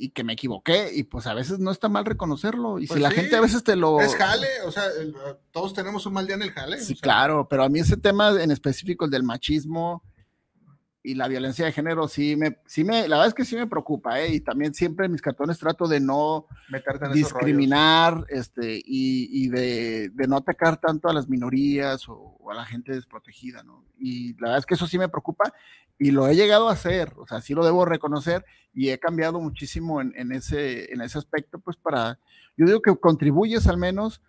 [0.00, 2.78] y que me equivoqué, y pues a veces no está mal reconocerlo.
[2.78, 4.00] Y si pues la gente a veces te lo.
[4.00, 4.84] Es jale, o sea,
[5.52, 6.80] todos tenemos un mal día en el jale.
[6.80, 10.02] Sí, claro, pero a mí ese tema en específico, el del machismo,
[11.02, 13.66] y la violencia de género sí me, sí me, la verdad es que sí me
[13.66, 14.34] preocupa, ¿eh?
[14.34, 16.46] Y también siempre en mis cartones trato de no
[17.14, 22.66] discriminar, este, y, y de, de, no atacar tanto a las minorías o, a la
[22.66, 23.84] gente desprotegida, ¿no?
[23.98, 25.54] Y la verdad es que eso sí me preocupa
[25.98, 29.40] y lo he llegado a hacer, o sea, sí lo debo reconocer y he cambiado
[29.40, 32.18] muchísimo en, en ese, en ese aspecto, pues para,
[32.58, 34.20] yo digo que contribuyes al menos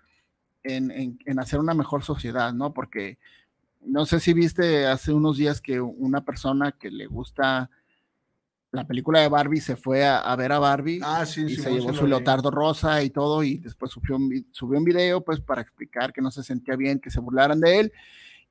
[0.64, 2.74] en, en, en hacer una mejor sociedad, ¿no?
[2.74, 3.18] Porque
[3.86, 7.70] no sé si viste hace unos días que una persona que le gusta
[8.72, 11.94] la película de Barbie se fue a, ver a Barbie ah, sí, y se llevó
[11.94, 16.14] su leotardo rosa y todo y después subió un, subió un video pues para explicar
[16.14, 17.94] que no se sentía bien que se burlaran de él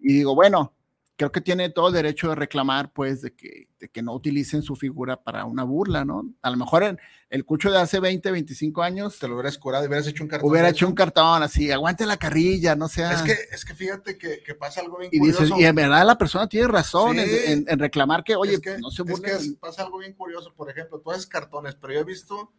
[0.00, 0.72] y digo, bueno,
[1.20, 4.62] creo que tiene todo el derecho de reclamar, pues, de que, de que no utilicen
[4.62, 6.24] su figura para una burla, ¿no?
[6.40, 9.18] A lo mejor en el cucho de hace 20, 25 años.
[9.18, 10.48] Te lo hubieras curado hubieras hecho un cartón.
[10.48, 13.12] Hubiera hecho un cartón así, aguante la carrilla, no sea.
[13.12, 15.58] Es que, es que fíjate que, que pasa algo bien y curioso.
[15.58, 19.36] y en verdad la persona tiene razón en, en, reclamar que, oye, no se burlen.
[19.36, 22.50] Es que pasa algo bien curioso, por ejemplo, tú haces cartones, pero yo he visto.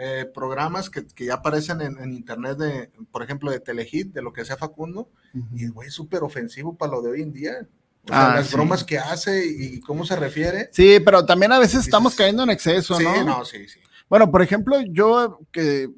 [0.00, 4.22] Eh, programas que, que, ya aparecen en, en, internet, de, por ejemplo, de Telehit, de
[4.22, 5.10] lo que sea Facundo,
[5.52, 7.68] y güey, súper ofensivo para lo de hoy en día
[8.10, 10.68] ah, las bromas que hace y cómo se refiere.
[10.72, 13.14] Sí, pero también a veces estamos cayendo en exceso, ¿no?
[13.14, 13.80] Sí, no, sí, sí.
[14.08, 15.90] Bueno, por ejemplo, yo que,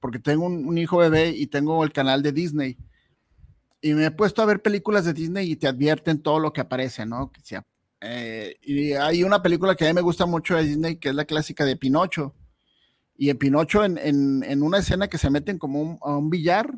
[0.00, 2.78] porque tengo un, hijo bebé y tengo el canal de Disney,
[3.80, 6.60] y me he puesto a ver películas de Disney y te advierten todo lo que
[6.60, 7.30] aparece, ¿no?
[7.30, 7.64] Que sea,
[8.00, 11.14] eh, y hay una película que a mí me gusta mucho de Disney, que es
[11.14, 12.34] la clásica de Pinocho.
[13.16, 16.72] Y en Pinocho, en, en, una escena que se meten como a un billar,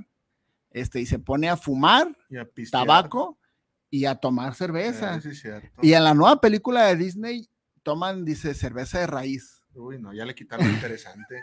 [0.70, 2.16] este, y se pone a fumar
[2.70, 3.39] tabaco
[3.90, 5.20] y a tomar cerveza.
[5.82, 7.48] y en la nueva película de Disney
[7.82, 9.64] toman, dice, cerveza de raíz.
[9.74, 11.42] Uy, no, ya le quitaron interesante.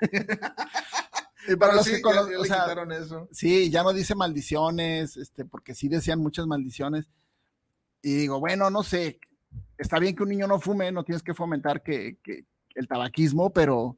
[1.47, 3.27] y para los que quitaron eso.
[3.31, 7.09] Sí, ya no dice maldiciones, este, porque sí decían muchas maldiciones.
[8.01, 9.19] Y digo, bueno, no sé,
[9.77, 13.51] está bien que un niño no fume, no tienes que fomentar que, que el tabaquismo,
[13.51, 13.97] pero,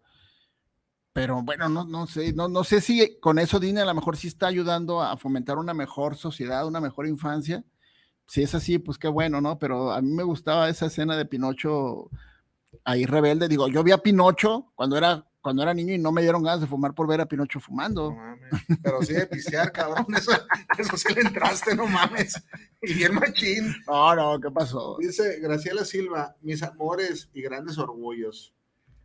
[1.14, 4.18] pero bueno, no, no sé, no, no sé si con eso Disney a lo mejor
[4.18, 7.64] sí está ayudando a fomentar una mejor sociedad, una mejor infancia
[8.30, 9.58] si es así, pues qué bueno, ¿no?
[9.58, 12.12] Pero a mí me gustaba esa escena de Pinocho
[12.84, 13.48] ahí rebelde.
[13.48, 16.62] Digo, yo vi a Pinocho cuando era, cuando era niño y no me dieron ganas
[16.62, 18.12] de fumar por ver a Pinocho fumando.
[18.12, 18.64] No mames.
[18.84, 20.06] Pero sí de pistear, cabrón.
[20.16, 20.32] Eso,
[20.78, 22.40] eso sí le entraste, no mames.
[22.84, 23.76] Y bien machín.
[23.88, 24.98] No, no, ¿qué pasó?
[25.00, 28.54] Dice Graciela Silva, mis amores y grandes orgullos.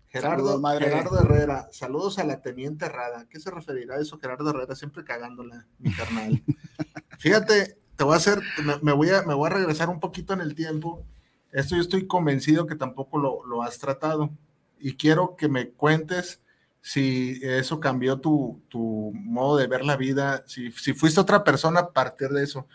[0.09, 3.27] Gerardo, Gerardo Herrera, saludos a la teniente Rada.
[3.31, 4.77] ¿Qué se referirá a eso, Gerardo Herrera?
[4.77, 6.43] Siempre cagándola, mi carnal.
[7.19, 8.41] Fíjate, te voy a hacer,
[8.83, 11.05] me, voy a, me voy a regresar un poquito en el tiempo.
[11.53, 14.31] Esto yo estoy convencido que tampoco lo, lo has tratado.
[14.79, 16.41] Y quiero que me cuentes
[16.81, 21.81] si eso cambió tu, tu modo de ver la vida, si, si, fuiste otra persona
[21.81, 22.67] a partir de eso.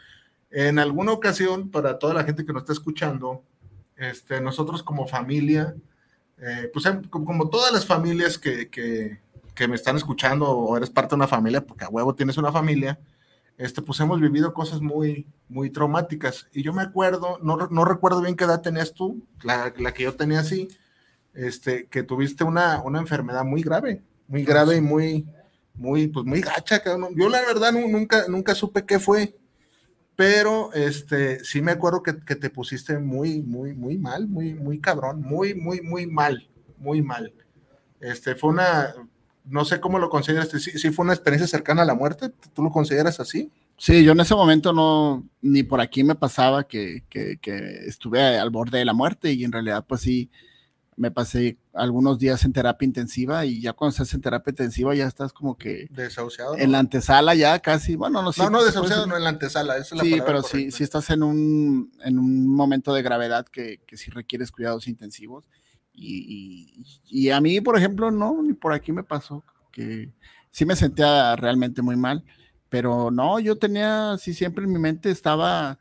[0.50, 3.44] En alguna ocasión, para toda la gente que nos está escuchando,
[3.98, 5.76] este, nosotros como familia,
[6.40, 9.20] eh, pues em, como, todas las familias que, que,
[9.54, 12.52] que, me están escuchando o eres parte de una familia, porque a huevo tienes una
[12.52, 12.98] familia,
[13.60, 16.48] este, pues hemos vivido cosas muy, muy traumáticas.
[16.54, 20.04] Y yo me acuerdo, no, no recuerdo bien qué edad tenías tú, la, la, que
[20.04, 20.70] yo tenía así,
[21.34, 25.28] este, que tuviste una, una enfermedad muy grave, muy grave y muy,
[25.74, 26.82] muy, pues muy gacha.
[27.18, 29.36] Yo la verdad nunca, nunca supe qué fue,
[30.16, 34.80] pero este, sí me acuerdo que, que, te pusiste muy, muy, muy mal, muy, muy
[34.80, 37.34] cabrón, muy, muy, muy mal, muy mal.
[38.00, 38.96] Este, fue una,
[39.46, 42.72] no sé cómo lo consideras, si, fue una experiencia cercana a la muerte, ¿tú lo
[42.72, 43.52] consideras así?
[43.78, 47.40] Sí, yo en ese momento no, ni por aquí me pasaba que, que,
[47.88, 50.30] estuve al borde de la muerte y en realidad pues sí,
[50.98, 55.08] me pasé algunos días en terapia intensiva y ya cuando estás en terapia intensiva ya
[55.08, 55.88] estás como que...
[55.92, 56.58] Desahuciado.
[56.58, 58.44] En la antesala ya casi, bueno, no sé.
[58.44, 61.24] No, no, desahuciado, no en la antesala, es la Sí, pero sí, sí estás en
[61.24, 65.46] un, en un momento de gravedad que, que sí requieres cuidados intensivos
[66.00, 70.12] y, a mí, por ejemplo, no, ni por aquí me pasó, que
[70.52, 72.24] sí me sentía realmente muy mal,
[72.70, 75.80] pero no, yo tenía, sí, siempre en mi mente estaba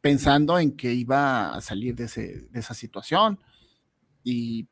[0.00, 3.38] pensando en que iba a salir de, ese, de esa situación
[4.22, 4.68] y,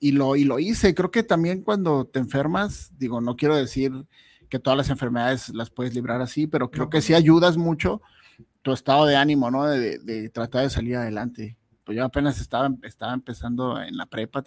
[0.00, 0.94] y, lo, y lo hice.
[0.94, 3.92] Creo que también cuando te enfermas, digo, no quiero decir
[4.48, 8.02] que todas las enfermedades las puedes librar así, pero creo que sí ayudas mucho
[8.62, 9.66] tu estado de ánimo, ¿no?
[9.66, 11.57] De, de tratar de salir adelante
[11.88, 14.44] pues yo apenas estaba, estaba empezando en la prepa,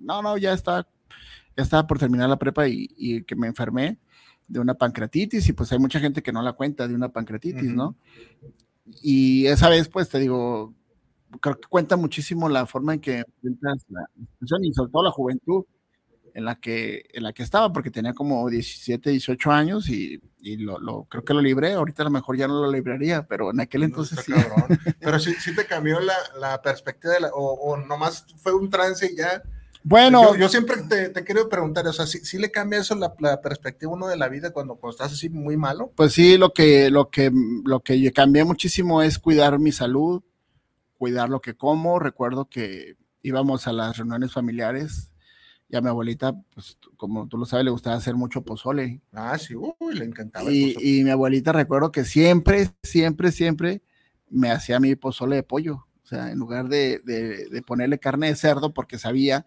[0.00, 0.88] no, no, ya estaba,
[1.56, 4.00] ya estaba por terminar la prepa y, que me enfermé
[4.48, 7.72] de una pancreatitis y pues hay mucha gente que no la cuenta de una pancreatitis,
[7.72, 7.94] ¿no?
[9.00, 10.74] Y esa vez, pues te digo,
[11.40, 15.12] creo que cuenta muchísimo la forma en que enfrentas la situación y sobre todo la
[15.12, 15.64] juventud
[16.34, 20.56] en la que, en la que estaba, porque tenía como 17, 18 años y, y
[20.56, 21.72] lo, lo, creo que lo libré.
[21.72, 24.32] Ahorita a lo mejor ya no lo libraría, pero en aquel entonces sí.
[25.00, 28.70] Pero sí, sí, te cambió la, la perspectiva de la, o, o, nomás fue un
[28.70, 29.42] trance y ya.
[29.82, 32.94] Bueno, yo, yo siempre te, te, quiero preguntar, o sea, ¿sí, ¿sí, le cambia eso
[32.94, 35.92] la, la, perspectiva uno de la vida cuando, cuando estás así muy malo?
[35.94, 37.30] Pues sí, lo que, lo que,
[37.64, 40.22] lo que cambié muchísimo es cuidar mi salud,
[40.98, 41.98] cuidar lo que como.
[41.98, 45.10] Recuerdo que íbamos a las reuniones familiares
[45.68, 49.02] y a mi abuelita, pues como tú lo sabes, le gustaba hacer mucho pozole.
[49.12, 50.50] Ah, sí, uy, le encantaba.
[50.50, 53.82] Y, y mi abuelita recuerdo que siempre, siempre, siempre
[54.30, 55.86] me hacía mi pozole de pollo.
[56.02, 59.44] O sea, en lugar de, de, ponerle carne de cerdo porque sabía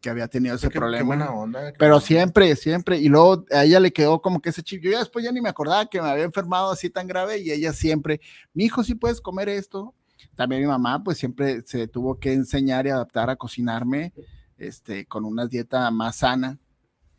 [0.00, 1.04] que había tenido ese problema.
[1.04, 1.74] buena onda.
[1.78, 2.96] Pero siempre, siempre.
[2.98, 4.82] Y luego a ella le quedó como que ese chip.
[4.82, 7.50] Yo ya después ya ni me acordaba que me había enfermado así tan grave y
[7.50, 8.22] ella siempre,
[8.54, 9.94] mi hijo, sí puedes comer esto.
[10.34, 14.14] También mi mamá, pues siempre se tuvo que enseñar y adaptar a cocinarme
[14.58, 16.58] este, con una dieta más sana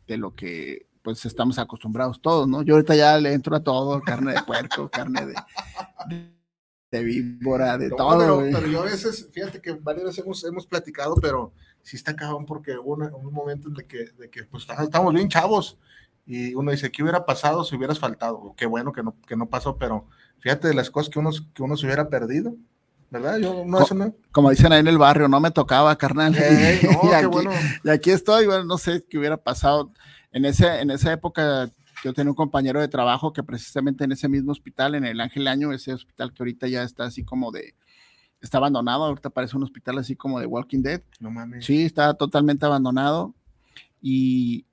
[0.06, 2.62] de lo que pues estamos acostumbrados todos, ¿no?
[2.62, 5.34] Yo ahorita ya le entro a todo, carne de puerco, carne de,
[6.90, 8.38] de, víbora, de todo.
[8.40, 12.46] Pero, yo a veces, fíjate que varias veces hemos, hemos platicado, pero sí está cabrón
[12.46, 15.78] porque hubo un momento en de que, de que pues estamos bien chavos
[16.26, 18.54] y uno dice, ¿qué hubiera pasado si hubieras faltado?
[18.56, 20.08] Qué bueno que no, que no pasó, pero
[20.38, 22.56] fíjate de las cosas que uno, que uno se hubiera perdido.
[23.10, 23.38] ¿Verdad?
[23.38, 24.14] Yo no, eso no.
[24.32, 26.34] Como dicen ahí en el barrio, no me tocaba, carnal.
[26.82, 27.50] y, aquí, bueno.
[27.84, 29.92] y, aquí, estoy, bueno, no sé qué hubiera pasado.
[30.32, 31.70] En, ese, en esa época
[32.02, 35.48] yo tenía un compañero de trabajo que precisamente en ese mismo hospital, en el Ángel
[35.48, 37.74] Año, ese hospital que ahorita ya está así como de,
[38.40, 41.02] está abandonado, ahorita parece un hospital así como de Walking Dead.
[41.20, 41.64] No mames.
[41.64, 43.34] Sí, está totalmente abandonado.
[44.02, 44.66] Y,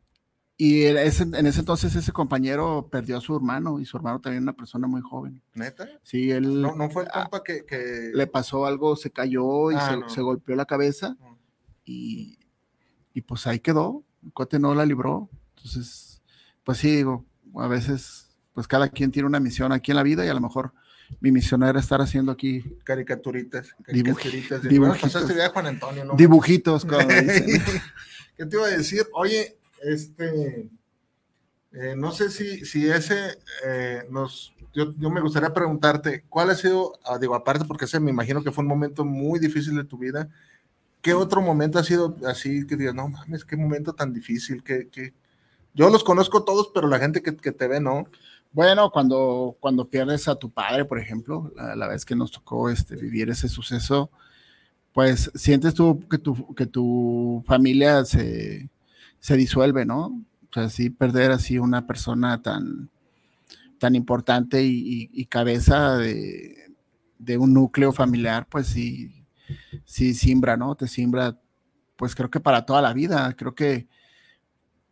[0.63, 4.53] y en ese, entonces ese compañero perdió a su hermano y su hermano también una
[4.53, 5.41] persona muy joven.
[5.55, 5.89] ¿Neta?
[6.03, 6.61] Sí, él...
[6.61, 10.55] No, fue el ah, compa que, Le pasó algo, se cayó y ah, se, golpeó
[10.55, 11.35] la cabeza ah.
[11.83, 12.37] y,
[13.15, 14.03] y, pues ahí quedó.
[14.23, 15.31] El cuate no la libró.
[15.55, 16.21] Entonces,
[16.63, 20.23] pues sí, digo, a veces, pues cada quien tiene una misión aquí en la vida
[20.27, 20.73] y a lo mejor
[21.21, 24.61] mi misión era estar haciendo aquí caricaturitas, caricaturitas.
[24.61, 26.13] dibujitos, Juan Antonio, ¿no?
[26.13, 27.07] Dibujitos, como
[28.37, 29.07] ¿Qué te iba a decir?
[29.13, 30.69] Oye, este,
[31.73, 36.93] eh, no sé si, si ese eh, nos, yo, me gustaría preguntarte, ¿cuál ha sido,
[37.05, 39.97] ah, digo, aparte porque ese me imagino que fue un momento muy difícil de tu
[39.97, 40.29] vida,
[41.01, 45.13] ¿qué otro momento ha sido así que digas, no mames, qué momento tan difícil, que,
[45.73, 48.05] yo los conozco todos, pero la gente que, te ve, ¿no?
[48.51, 52.97] Bueno, cuando, cuando pierdes a tu padre, por ejemplo, la, vez que nos tocó este,
[52.97, 54.11] vivir ese suceso,
[54.93, 58.69] pues sientes tú que tu, que tu familia se,
[59.21, 60.07] se disuelve, ¿no?
[60.49, 62.89] O sea, sí perder así una persona tan,
[63.79, 66.57] tan importante y, cabeza de,
[67.39, 69.23] un núcleo familiar, pues sí,
[69.85, 70.75] sí simbra, ¿no?
[70.75, 71.39] Te simbra,
[71.95, 73.87] pues creo que para toda la vida, creo que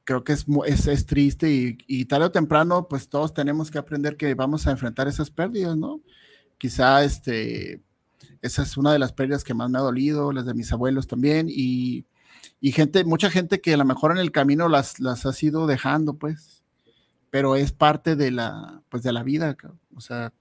[0.05, 0.47] creo que es,
[0.87, 4.71] es, triste y, y, tarde o temprano, pues todos tenemos que aprender que vamos a
[4.71, 6.01] enfrentar esas pérdidas, ¿no?
[6.57, 7.83] Quizá este,
[8.41, 11.05] esa es una de las pérdidas que más me ha dolido, las de mis abuelos
[11.07, 12.05] también, y,
[12.61, 15.67] y gente, mucha gente que a lo mejor en el camino las, las has ido
[15.67, 16.63] dejando, pues,
[17.29, 19.55] pero es parte de la, pues, de la vida,
[19.95, 20.33] o sea,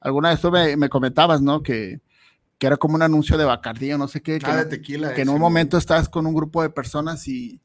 [0.00, 1.62] alguna vez tú me, comentabas, ¿no?
[1.62, 2.00] Que,
[2.58, 5.22] que, era como un anuncio de Bacardí o no sé qué, que, ah, tequila, que
[5.22, 7.60] en un momento estás con un grupo de personas y,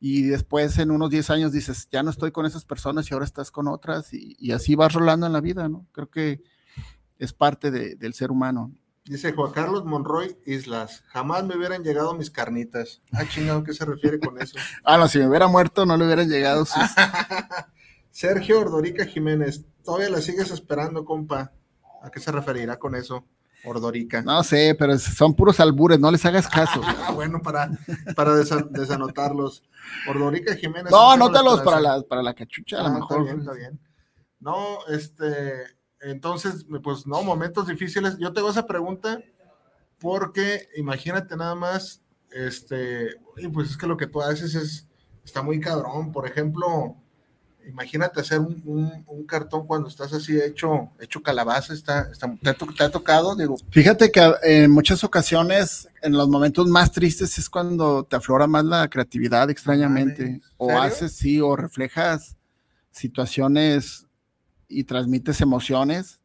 [0.00, 3.24] y después en unos 10 años dices, ya no estoy con esas personas y ahora
[3.24, 5.86] estás con otras y, y así vas rolando en la vida, ¿no?
[5.92, 6.42] Creo que
[7.18, 8.72] es parte de, del ser humano.
[9.06, 13.02] Dice Juan Carlos Monroy Islas, jamás me hubieran llegado mis carnitas.
[13.12, 14.56] Ah, chingado, ¿qué se refiere con eso?
[14.84, 16.82] ah, no, si me hubiera muerto no le hubieran llegado sus...
[18.10, 21.52] Sergio Ordorica Jiménez, todavía la sigues esperando, compa.
[22.02, 23.26] ¿A qué se referirá con eso?
[23.64, 24.22] Ordorica.
[24.22, 26.80] No sé, pero son puros albures, no les hagas caso.
[26.84, 27.70] ah, bueno, para,
[28.16, 29.64] para desanotarlos.
[30.08, 30.90] Ordorica Jiménez.
[30.90, 33.20] No, anótalos para la, para la cachucha, a lo ah, mejor.
[33.20, 33.80] Está bien, está bien.
[34.40, 35.64] No, este,
[36.04, 38.18] entonces, pues no, momentos difíciles.
[38.18, 39.22] Yo tengo esa pregunta
[39.98, 43.16] porque imagínate nada más, este,
[43.52, 44.86] pues es que lo que tú haces es,
[45.24, 46.12] está muy cabrón.
[46.12, 46.96] Por ejemplo,
[47.66, 52.50] imagínate hacer un, cartón cuando estás así hecho, hecho calabaza, está, te,
[52.84, 53.56] ha, tocado, digo.
[53.70, 58.64] Fíjate que en muchas ocasiones, en los momentos más tristes es cuando te aflora más
[58.66, 60.42] la creatividad extrañamente.
[60.58, 62.36] O haces, sí, o reflejas
[62.90, 64.03] situaciones
[64.74, 66.20] y transmites emociones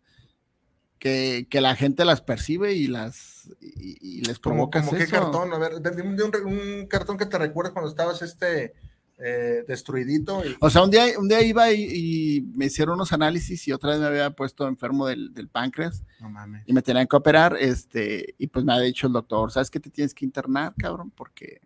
[1.00, 4.82] que, la gente las percibe y las y, les provoca.
[4.82, 5.54] ¿Cómo, qué cartón?
[5.54, 6.02] A ver, de,
[6.44, 8.74] un, cartón que te recuerda cuando estabas este
[9.18, 10.42] eh, destruidito.
[10.60, 14.00] O sea, un día, un día iba y, me hicieron unos análisis y otra vez
[14.00, 16.04] me había puesto enfermo del, páncreas.
[16.20, 16.64] No mames.
[16.68, 19.80] Y me tenían que operar, este, y pues me ha dicho el doctor, ¿sabes qué
[19.80, 21.12] te tienes que internar, cabrón?
[21.12, 21.62] Porque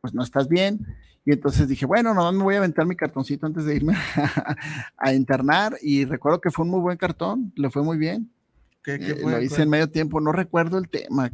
[0.00, 0.86] pues no estás bien.
[1.24, 3.94] Y entonces dije, bueno, no me voy a aventar mi cartoncito antes de irme
[4.96, 5.76] a, internar.
[5.82, 8.30] Y recuerdo que fue un muy buen cartón, le fue muy bien.
[8.82, 11.30] ¿Qué, qué eh, lo hice en medio tiempo, no recuerdo el tema.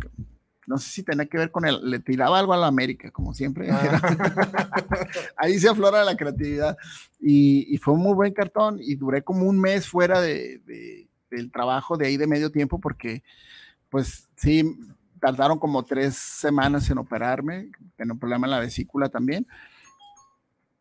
[0.66, 3.32] No sé si tenía que ver con él, le tiraba algo a la América, como
[3.32, 3.70] siempre.
[3.70, 4.01] Ah.
[5.37, 6.76] Ahí se aflora la creatividad.
[7.20, 11.97] Y, fue un muy buen cartón y duré como un mes fuera de, del trabajo
[11.97, 13.22] de ahí de medio tiempo porque,
[13.89, 14.76] pues sí,
[15.20, 19.47] tardaron como tres semanas en operarme, en un problema en la vesícula también.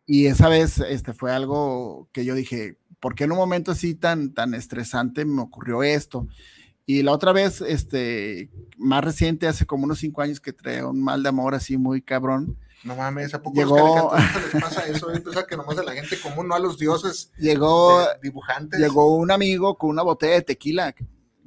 [0.05, 3.95] Y esa vez este, fue algo que yo dije, ¿por qué en un momento así
[3.95, 6.27] tan, tan estresante me ocurrió esto?
[6.85, 11.01] Y la otra vez, este, más reciente, hace como unos cinco años que trae un
[11.01, 12.59] mal de amor así muy cabrón.
[12.83, 15.07] No mames, ¿a poco Llegó- los les pasa eso?
[15.49, 18.79] Que nomás a la gente común, no a los dioses Llegó, de- dibujantes.
[18.79, 20.93] llegó un amigo con una botella de tequila.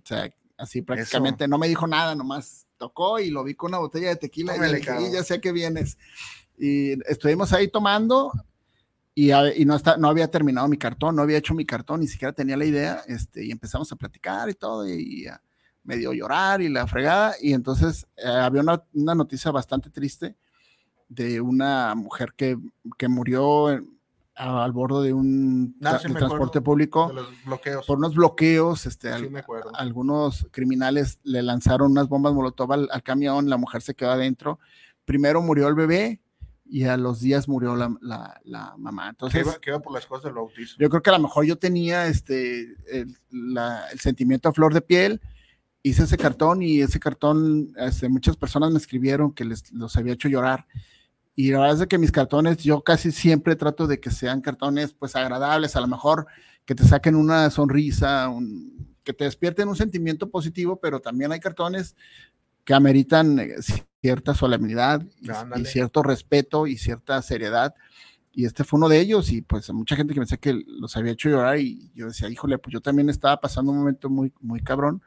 [0.02, 3.78] O sea, así prácticamente no me dijo nada, nomás tocó y lo vi con una
[3.78, 4.90] botella de tequila dije.
[5.00, 5.96] "Y ya sé que vienes.
[6.58, 8.32] Y estuvimos ahí tomando
[9.26, 12.06] y, y no, está, no había terminado mi cartón, no había hecho mi cartón, ni
[12.06, 15.40] siquiera tenía la idea, este, y empezamos a platicar y todo, y, a
[15.84, 20.36] medio llorar y la fregada, y entonces eh, había una, una noticia bastante triste
[21.08, 22.58] de una mujer que,
[22.98, 23.98] que murió en-
[24.36, 27.86] a- al borde de un Ah, tra- sí de transporte público de los bloqueos.
[27.86, 29.70] por unos bloqueos, este, al- Sí, acuerdo.
[29.74, 34.60] algunos criminales le lanzaron unas bombas molotov al, al camión, la mujer se quedó adentro.
[35.06, 36.20] Primero murió el bebé
[36.70, 39.08] y a los días murió la, la- la mamá.
[39.08, 40.76] Entonces, iba, que iba por las cosas del bautizo.
[40.78, 44.74] yo creo que a lo mejor yo tenía este, el, la- el sentimiento a flor
[44.74, 45.20] de piel,
[45.82, 50.12] hice ese cartón y ese cartón, este, muchas personas me escribieron que les, los había
[50.14, 50.66] hecho llorar.
[51.34, 54.92] Y la verdad es que mis cartones, yo casi siempre trato de que sean cartones
[54.92, 56.26] pues agradables, a lo mejor
[56.64, 61.40] que te saquen una sonrisa, un- que te despierten un sentimiento positivo, pero también hay
[61.40, 61.94] cartones
[62.64, 63.54] que ameritan eh,
[64.00, 67.74] cierta solemnidad y- cierto respeto y cierta seriedad.
[68.32, 70.96] Y este fue uno de ellos y pues mucha gente que me decía que los
[70.96, 74.32] había hecho llorar y yo decía, híjole, pues yo también estaba pasando un momento muy,
[74.40, 75.02] muy cabrón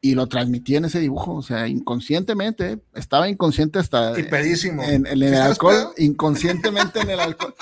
[0.00, 4.82] y lo transmití en ese dibujo, o sea, inconscientemente, estaba inconsciente hasta Y pedísimo.
[4.82, 5.94] en, en el ¿Sí estás alcohol, pedo?
[5.98, 7.54] inconscientemente en el alcohol.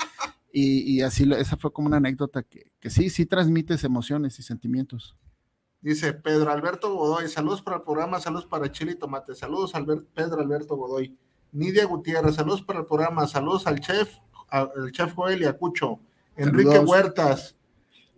[0.51, 4.43] Y, y así, esa fue como una anécdota que, que sí, sí transmites emociones y
[4.43, 5.15] sentimientos.
[5.81, 10.05] Dice Pedro Alberto Godoy, saludos para el programa, saludos para Chile y Tomate, saludos Albert,
[10.13, 11.17] Pedro Alberto Godoy.
[11.51, 14.13] Nidia Gutiérrez, saludos para el programa, saludos al chef,
[14.49, 15.99] al chef Joel y a Cucho.
[16.37, 16.89] Enrique Saludos.
[16.89, 17.55] Huertas,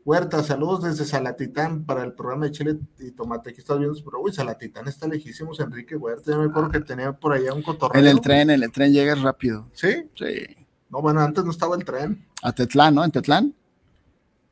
[0.05, 3.51] Huertas, saludos desde Salatitán para el programa de Chile y Tomate.
[3.51, 6.26] Aquí estás viendo, pero uy, Salatitán está lejísimos, Enrique Huertas.
[6.28, 7.99] Yo me acuerdo que tenía por allá un cotorreo.
[8.01, 9.70] En el tren, en el tren llegas rápido.
[9.72, 10.66] Sí, Sí.
[10.89, 12.28] no, bueno, antes no estaba el tren.
[12.41, 13.05] A Tetlán, ¿no?
[13.05, 13.55] En Tetlán.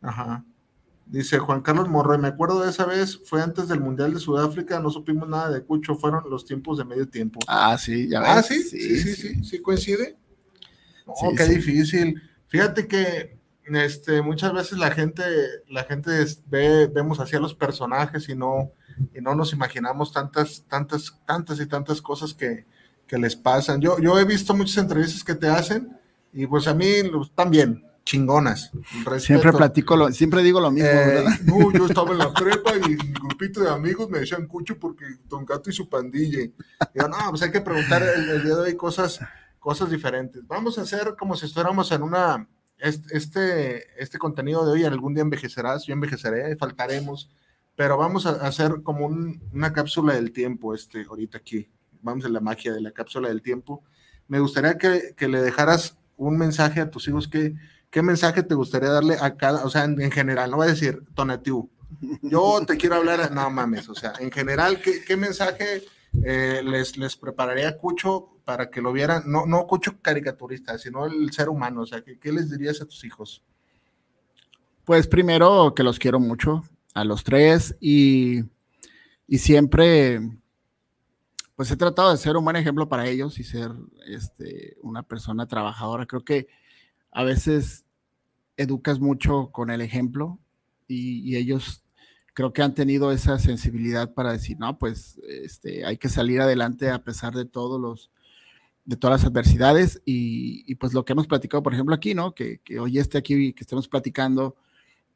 [0.01, 0.45] Ajá.
[1.11, 4.79] Dice Juan Carlos Morroy, me acuerdo de esa vez, fue antes del Mundial de Sudáfrica,
[4.79, 7.41] no supimos nada de Cucho, fueron los tiempos de medio tiempo.
[7.47, 8.29] Ah, sí, ya ves.
[8.29, 10.15] Ah, sí, sí, sí, sí, sí, coincide.
[11.05, 12.15] No, qué difícil.
[12.47, 15.21] Fíjate que este, muchas veces la gente,
[15.67, 16.11] la gente
[16.45, 18.71] ve, vemos así a los personajes y no,
[19.13, 22.65] y no nos imaginamos tantas, tantas, tantas y tantas cosas que,
[23.05, 23.81] que les pasan.
[23.81, 25.99] Yo, yo he visto muchas entrevistas que te hacen
[26.31, 26.87] y pues a mí
[27.35, 28.71] también, chingonas.
[29.19, 32.79] Siempre platico, lo, siempre digo lo mismo, Eh, no, yo estaba en la prepa y
[32.89, 36.41] mi grupito de amigos me decían cucho porque Don Gato y su pandilla.
[36.41, 36.53] Y
[36.93, 39.19] yo, no, pues hay que preguntar el, el día de hoy cosas,
[39.59, 40.45] cosas diferentes.
[40.45, 42.47] Vamos a hacer como si estuviéramos en una.
[42.77, 47.29] es- Este, este contenido de hoy algún día envejecerás, yo envejeceré, faltaremos,
[47.75, 51.69] pero vamos a hacer como un- una cápsula del tiempo, este, ahorita aquí.
[52.01, 53.83] Vamos a la magia de la cápsula del tiempo.
[54.27, 57.53] Me gustaría que, que le dejaras un mensaje a tus hijos que
[57.91, 60.71] ¿qué mensaje te gustaría darle a cada, o sea, en, en general, no voy a
[60.71, 61.69] decir, Tonatiu,
[62.23, 65.83] yo te quiero hablar, no mames, o sea, en general, ¿qué, qué mensaje
[66.23, 71.05] eh, les, les prepararía a Cucho para que lo vieran, no, no Cucho caricaturista, sino
[71.05, 73.43] el ser humano, o sea, ¿qué, qué les dirías a tus hijos?
[74.85, 76.63] Pues primero que los quiero mucho,
[76.93, 78.43] a los tres, y,
[79.27, 80.21] y siempre,
[81.55, 83.71] pues he tratado de ser un buen ejemplo para ellos y ser
[84.07, 86.05] este, una persona trabajadora.
[86.05, 86.47] Creo que
[87.11, 87.85] a veces
[88.57, 90.39] educas mucho con el ejemplo
[90.87, 91.83] y, ellos
[92.33, 96.89] creo que han tenido esa sensibilidad para decir, no, pues este, hay que salir adelante
[96.89, 98.11] a pesar de todos los
[98.83, 102.33] de todas las adversidades y, y, pues lo que hemos platicado, por ejemplo, aquí, ¿no?
[102.33, 104.55] Que, que hoy esté aquí, que estemos platicando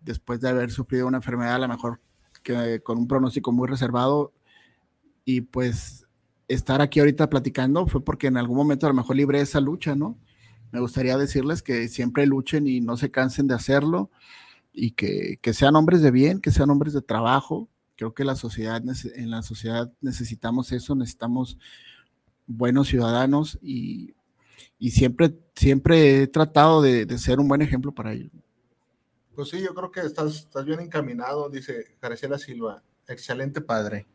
[0.01, 1.99] después de haber sufrido una enfermedad, a lo mejor
[2.43, 4.31] que con un pronóstico muy reservado
[5.25, 6.05] y pues
[6.47, 9.95] estar aquí ahorita platicando fue porque en algún momento a lo mejor libré esa lucha,
[9.95, 10.17] ¿no?
[10.75, 14.11] Me gustaría decirles que siempre luchen y no se cansen de hacerlo
[14.73, 17.69] y que, que sean hombres de bien, que sean hombres de trabajo.
[17.95, 18.83] Creo que la sociedad,
[19.15, 21.57] en la sociedad necesitamos eso, necesitamos
[22.45, 24.15] buenos ciudadanos y,
[24.77, 28.33] y siempre, siempre he tratado de, de, ser un buen ejemplo para ellos.
[29.33, 32.83] Pues sí, yo creo que estás, estás bien encaminado, dice Graciela Silva.
[33.07, 34.05] Excelente padre.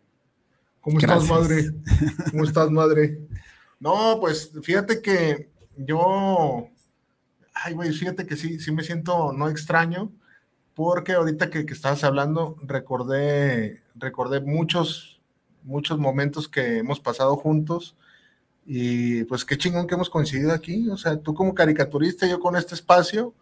[0.83, 1.23] ¿Cómo Gracias.
[1.23, 1.71] estás, madre?
[2.31, 3.19] ¿Cómo estás, madre?
[3.79, 5.49] No, pues fíjate que
[5.87, 6.69] yo,
[7.55, 10.13] ay, güey, fíjate que sí, sí me siento no extraño,
[10.75, 15.21] porque ahorita que, que estabas hablando, recordé, recordé muchos,
[15.63, 17.97] muchos momentos que hemos pasado juntos.
[18.67, 20.89] Y pues qué chingón que hemos coincidido aquí.
[20.91, 23.35] O sea, tú como caricaturista, yo con este espacio.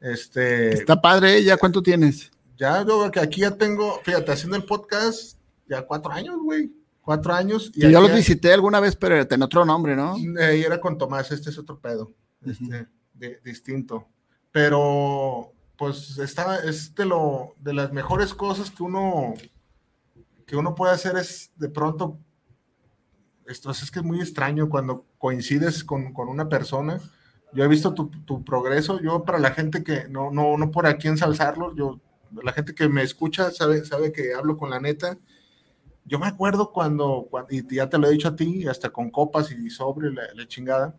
[0.00, 2.30] Este, Está padre, ¿ya cuánto tienes?
[2.56, 6.72] Ya, yo que aquí ya tengo, fíjate, haciendo el podcast, ya cuatro años, güey.
[7.04, 7.70] Cuatro años.
[7.74, 10.16] Y yo los visité alguna vez, pero tenía otro nombre, ¿no?
[10.16, 12.88] Eh, y era con Tomás, este es otro pedo, este,
[13.44, 14.08] distinto.
[14.50, 19.34] Pero, pues, está, es de, lo, de las mejores cosas que uno,
[20.46, 22.18] que uno puede hacer es de pronto,
[23.46, 27.00] esto es que es muy extraño cuando coincides con, con una persona.
[27.52, 30.86] Yo he visto tu, tu, progreso, yo para la gente que, no, no, no por
[30.86, 32.00] aquí ensalzarlo, yo,
[32.42, 35.18] la gente que me escucha sabe, sabe que hablo con la neta
[36.04, 39.50] yo me acuerdo cuando, y ya te lo he dicho a ti, hasta con copas
[39.50, 40.96] y sobre la, chingada,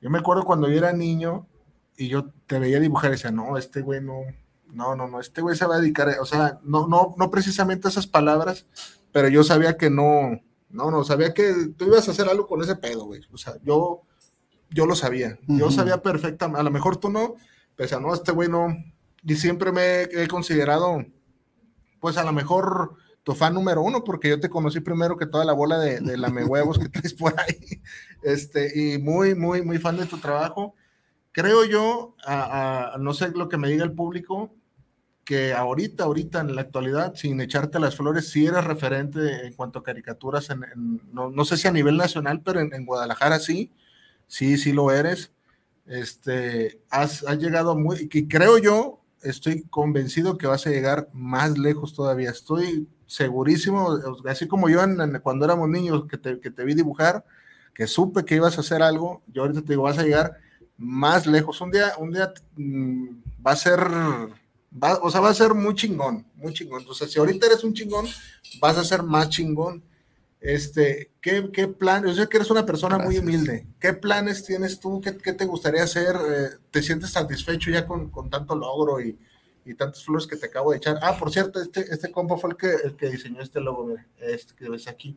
[0.00, 1.46] yo me acuerdo cuando yo era niño
[1.96, 4.22] y yo te veía dibujar y decía, no, este güey no,
[4.72, 7.88] no, no, no, este güey se va a dedicar, o sea, no, no, no precisamente
[7.88, 8.66] esas palabras,
[9.12, 10.40] pero yo sabía que no,
[10.70, 13.54] no, no, sabía que tú ibas a hacer algo con ese pedo, güey, o sea,
[13.62, 14.02] yo,
[14.70, 17.34] yo lo sabía, yo sabía perfectamente, a lo mejor tú no,
[17.76, 18.68] pero no, este güey no,
[19.22, 21.04] y siempre me he considerado,
[22.00, 22.96] pues a lo mejor
[23.26, 26.16] tu fan número uno, porque yo te conocí primero que toda la bola de, de
[26.16, 27.82] lame huevos que traes por ahí.
[28.22, 30.74] Este, y muy, muy, muy fan de tu trabajo.
[31.32, 32.14] Creo yo,
[33.00, 34.54] no sé lo que me diga el público,
[35.24, 39.80] que ahorita, ahorita en la actualidad, sin echarte las flores, sí eres referente en cuanto
[39.80, 43.72] a caricaturas, no, no, sé si a nivel nacional, pero en, en, Guadalajara sí,
[44.28, 45.32] sí, sí lo eres.
[45.86, 51.58] Este, has, has llegado muy, y creo yo, estoy convencido que vas a llegar más
[51.58, 52.30] lejos todavía.
[52.30, 53.98] Estoy segurísimo,
[54.28, 54.80] así como yo
[55.22, 57.24] cuando éramos niños que te, vi dibujar,
[57.72, 60.38] que supe que ibas a hacer algo, yo ahorita te digo, vas a llegar
[60.76, 61.60] más lejos.
[61.60, 63.08] Un día, un día mm,
[63.46, 66.80] va a ser, o sea, va a ser muy chingón, muy chingón.
[66.80, 68.06] Entonces, si ahorita eres un chingón,
[68.60, 69.82] vas a ser más chingón.
[70.40, 72.04] Este, ¿qué, qué plan?
[72.04, 73.66] Yo sé que eres una persona muy humilde.
[73.80, 75.00] ¿Qué planes tienes tú?
[75.00, 76.14] ¿Qué, te gustaría hacer?
[76.16, 79.18] Eh, ¿Te sientes satisfecho ya con, con tanto logro y,
[79.66, 80.98] y tantas flores que te acabo de echar.
[81.02, 84.06] Ah, por cierto, este, este compa fue el que, el que diseñó este logo, mira,
[84.20, 85.16] este que ves aquí.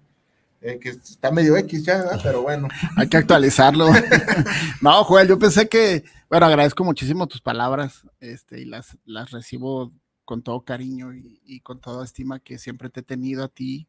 [0.62, 2.20] Eh, que está medio X ya, ¿verdad?
[2.22, 2.68] pero bueno.
[2.98, 3.88] Hay que actualizarlo.
[4.82, 9.94] no, Joel, yo pensé que, bueno, agradezco muchísimo tus palabras, este, y las, las recibo
[10.26, 13.88] con todo cariño y, y, con toda estima que siempre te he tenido a ti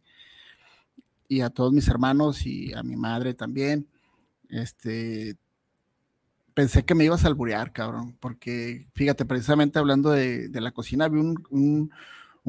[1.29, 3.89] y a todos mis hermanos y a mi madre también.
[4.49, 5.37] Este,
[6.61, 11.19] pensé que me ibas a alburear, cabrón, porque fíjate, precisamente hablando de, la cocina, vi
[11.19, 11.91] un,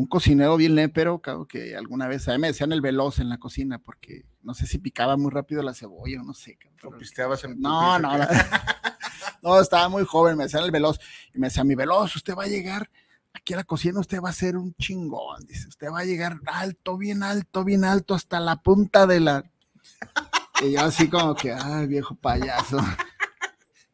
[0.10, 3.38] cocinero bien lépero, cabrón, que alguna vez a mí me decían el veloz en la
[3.38, 6.58] cocina, porque no sé si picaba muy rápido la cebolla o no sé.
[6.58, 7.00] Cabrón.
[7.00, 8.12] pisteabas en No, no,
[9.44, 11.00] no, estaba muy joven, me decían el veloz,
[11.34, 12.90] y me decía, mi veloz, usted va a llegar
[13.32, 16.38] aquí a la cocina, usted va a ser un chingón, dice, usted va a llegar
[16.48, 19.46] alto, bien alto, bien alto, hasta la punta de la...
[20.64, 22.78] Y yo así como que, ay, viejo payaso.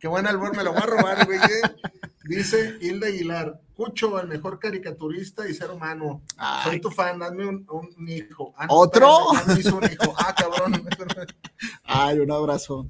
[0.07, 1.37] Qué buen albur, me lo voy a robar, güey.
[1.37, 1.61] ¿eh?
[2.23, 6.21] Dice Hilda Aguilar, Cucho, el mejor caricaturista y ser humano.
[6.63, 7.65] Soy tu fan, dame un,
[8.07, 8.53] hijo.
[8.55, 9.31] Ah, ¿Otro?
[9.31, 10.15] un hijo.
[10.15, 10.81] Ah, cabrón.
[11.83, 12.87] Ay, un abrazo.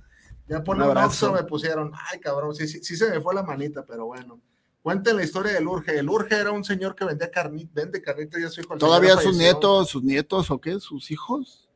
[0.47, 1.91] Ya por un abrazo me pusieron.
[2.13, 4.39] Ay, cabrón, sí, sí, sí se me fue la manita, pero bueno.
[4.83, 5.97] Cuenten la historia del Urge.
[5.97, 8.77] El Urge era un señor que vendía carnita, vende carnita y su hijo.
[8.77, 10.79] ¿Todavía sus nietos, sus nietos o qué?
[10.79, 11.67] ¿Sus hijos?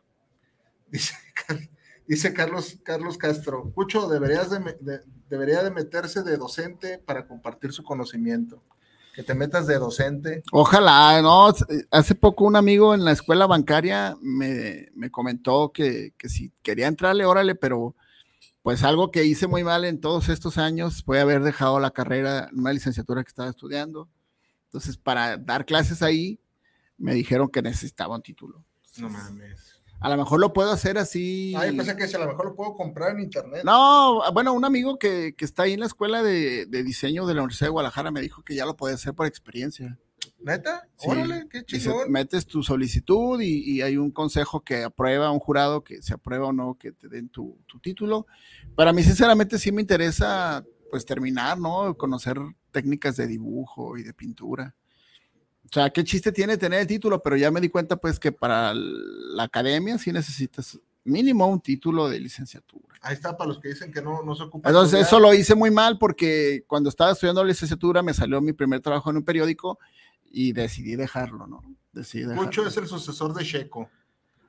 [0.92, 1.16] Dice,
[2.08, 4.60] dice Carlos, Carlos Castro, Cucho, deberías de
[5.32, 8.62] debería de meterse de docente para compartir su conocimiento.
[9.16, 10.44] Que te metas de docente.
[10.52, 11.54] Ojalá, no.
[11.90, 17.56] Hace poco un amigo en la escuela bancaria me, comentó que, si quería entrarle, órale,
[17.56, 17.96] pero
[18.62, 22.50] pues algo que hice muy mal en todos estos años fue haber dejado la carrera,
[22.54, 24.08] una licenciatura que estaba estudiando.
[24.66, 26.40] Entonces, para dar clases ahí,
[26.98, 28.64] me dijeron que necesitaba un título.
[28.98, 29.71] No mames.
[30.02, 31.54] A lo mejor lo puedo hacer así.
[31.56, 33.62] Ah, yo pensé que a lo mejor lo puedo comprar en internet.
[33.64, 37.68] No, bueno, un amigo que, está ahí en la escuela de, diseño de la Universidad
[37.68, 40.00] de Guadalajara me dijo que ya lo puede hacer por experiencia.
[40.40, 40.88] ¿Neta?
[40.98, 42.12] Órale, qué chingón.
[42.12, 46.54] metes tu solicitud y, hay un consejo que aprueba, un jurado que se aprueba o
[46.54, 48.26] no que te den tu, tu título.
[48.76, 51.96] Para mí, sinceramente, sí me interesa pues terminar, ¿no?
[51.96, 52.38] Conocer
[52.72, 54.76] técnicas de dibujo y de pintura.
[55.72, 57.24] O sea, ¿qué chiste tiene tener el título?
[57.24, 62.10] Pero ya me di cuenta, pues, que para la academia sí necesitas mínimo un título
[62.10, 62.94] de licenciatura.
[63.02, 64.68] Ahí está, para los que dicen que no, no se ocupa.
[64.68, 68.82] Entonces, eso lo hice muy mal porque cuando estaba estudiando licenciatura me salió mi primer
[68.82, 69.80] trabajo en un periódico
[70.30, 71.64] y decidí dejarlo, ¿no?
[71.94, 73.90] Decidí Mucho es el sucesor de Checo.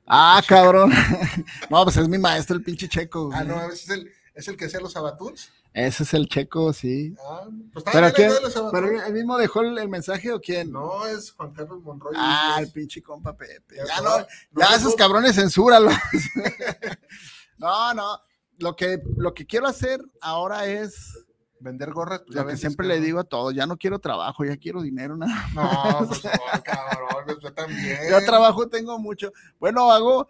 [0.07, 0.91] Ah, cabrón.
[1.71, 3.31] no, pues es mi maestro, el pinche Checo.
[3.33, 5.51] Ah, no, es el, es el que hacía los abatuns.
[5.75, 7.15] Ese es el checo, sí.
[7.27, 8.31] Ah, pues ¿Pero, quién,
[8.73, 10.71] ¿Pero él mismo dejó el, mensaje o quién?
[10.71, 12.15] No, es Juan Carlos Monroy.
[12.17, 13.77] Ah, el pinche compa Pepe.
[13.77, 15.95] Ya, no, ya esos cabrones censúralos.
[17.59, 18.21] no, no.
[18.59, 21.15] Lo que, lo que quiero hacer ahora es
[21.63, 22.21] Vender gorras.
[22.27, 25.17] Pues, Lo que siempre le digo a todos, ya no quiero trabajo, ya quiero dinero.
[25.17, 26.31] Nada no, pues no,
[26.65, 27.99] cabrón, yo también.
[28.11, 29.33] Yo trabajo tengo mucho.
[29.61, 30.29] Bueno, hago,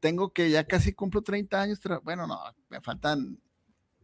[0.00, 1.80] tengo que ya casi cumplo 30 años.
[2.02, 2.38] Bueno, no,
[2.70, 3.38] me faltan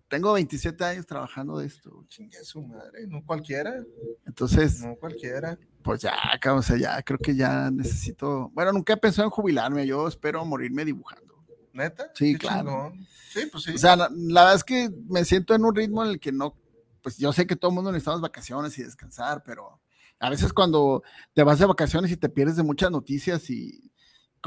[0.08, 2.04] tengo 27 años trabajando de esto.
[2.08, 3.82] Chingue su madre, no cualquiera.
[4.24, 4.80] Entonces.
[4.80, 5.58] No cualquiera.
[5.82, 6.14] Pues ya,
[6.52, 8.50] o sea, ya creo que ya necesito.
[8.54, 9.86] Bueno, nunca he pensado en jubilarme.
[9.86, 11.44] Yo espero morirme dibujando.
[11.72, 12.10] ¿Neta?
[12.14, 12.92] Sí, claro.
[13.32, 13.72] Sí, pues sí.
[13.74, 16.56] O sea, la, verdad es que me siento en un ritmo en el que no.
[17.02, 19.80] Pues yo sé que todo el mundo necesitamos vacaciones y descansar, pero
[20.18, 21.02] a veces cuando
[21.34, 23.92] te vas de vacaciones y te pierdes de muchas noticias y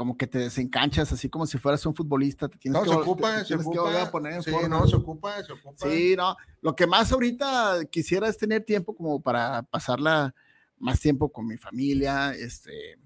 [0.00, 2.48] como que te desencanchas, así como si fueras un futbolista.
[2.48, 4.10] Te tienes no, que, se ocupa, se ocupa.
[4.10, 5.76] poner sí, no, se ocupa, se ocupa.
[5.76, 6.34] Sí, no.
[6.62, 10.34] Lo que más ahorita quisiera es tener tiempo como para pasarla
[10.78, 12.98] más tiempo con mi familia, este,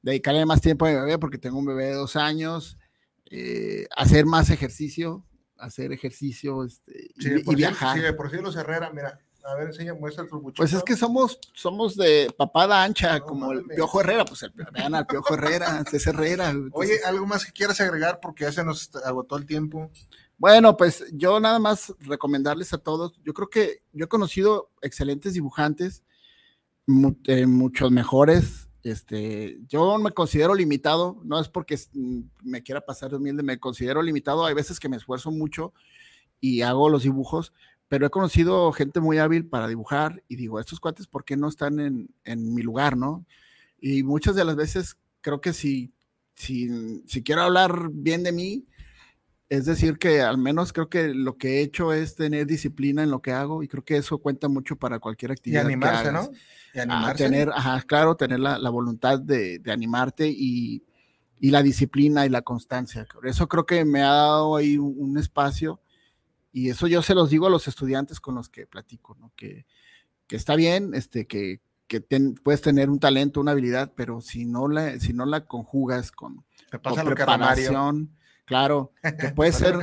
[0.00, 2.78] dedicarle más tiempo a mi bebé porque tengo un bebé de dos años,
[3.26, 5.26] eh, hacer más ejercicio,
[5.58, 7.98] hacer ejercicio este, y, viajar.
[7.98, 10.62] Sí, por sí los Herrera, mira, a ver, enseña, muestra buchito.
[10.62, 14.94] Pues es que somos, somos de papada ancha, como el Piojo Herrera, pues el, vean
[14.94, 16.54] al Piojo Herrera, es Herrera.
[16.72, 18.20] Oye, ¿algo más que quieras agregar?
[18.20, 19.90] Porque ya se nos agotó el tiempo.
[20.38, 25.34] Bueno, pues yo nada más recomendarles a todos, yo creo que yo he conocido excelentes
[25.34, 26.02] dibujantes,
[27.28, 31.78] eh, muchos mejores, este, yo me considero limitado, no es porque
[32.42, 35.72] me quiera pasar de humilde, me considero limitado, hay veces que me esfuerzo mucho
[36.40, 37.52] y hago los dibujos,
[37.92, 41.46] pero he conocido gente muy hábil para dibujar y digo, estos cuates, ¿por qué no
[41.46, 43.26] están en, en mi lugar, no?
[43.78, 45.92] Y muchas de las veces creo que si,
[46.32, 48.64] si, si quiero hablar bien de mí,
[49.50, 53.10] es decir, que al menos creo que lo que he hecho es tener disciplina en
[53.10, 55.64] lo que hago y creo que eso cuenta mucho para cualquier actividad.
[55.64, 56.30] Y animarse, ¿no?
[56.72, 57.24] Y animarse.
[57.24, 60.82] tener, ajá, claro, tener la, la voluntad de, de animarte y,
[61.40, 63.06] y, la disciplina y la constancia.
[63.22, 65.81] Eso creo que me ha dado ahí un, un espacio
[66.52, 69.32] y eso yo se los digo a los estudiantes con los que platico, ¿no?
[69.34, 69.66] Que,
[70.26, 72.00] que está bien, este, que, que
[72.42, 76.44] puedes tener un talento, una habilidad, pero si no la, si no la conjugas con,
[76.70, 78.10] Te pasa lo preparación,
[78.44, 79.78] claro, que puede ser.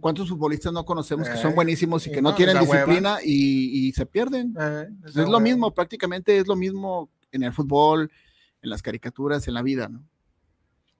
[0.00, 3.92] ¿Cuántos futbolistas no conocemos que son eh, buenísimos y que no, tienen disciplina y, y,
[3.92, 4.54] se pierden?
[4.58, 8.10] Eh, es lo mismo, prácticamente es lo mismo en el fútbol,
[8.62, 10.04] en las caricaturas, en la vida, ¿no?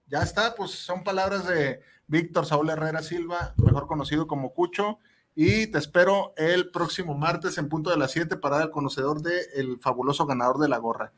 [0.07, 4.99] Ya está, pues son palabras de Víctor Saúl Herrera Silva, mejor conocido como Cucho.
[5.35, 9.21] Y te espero el próximo martes en punto de las 7 para dar al conocedor
[9.21, 11.13] del fabuloso ganador de la gorra.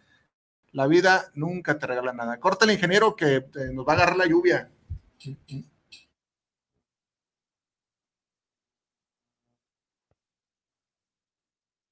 [0.71, 2.39] La vida nunca te regala nada.
[2.39, 4.71] Corta el ingeniero que nos va a agarrar la lluvia.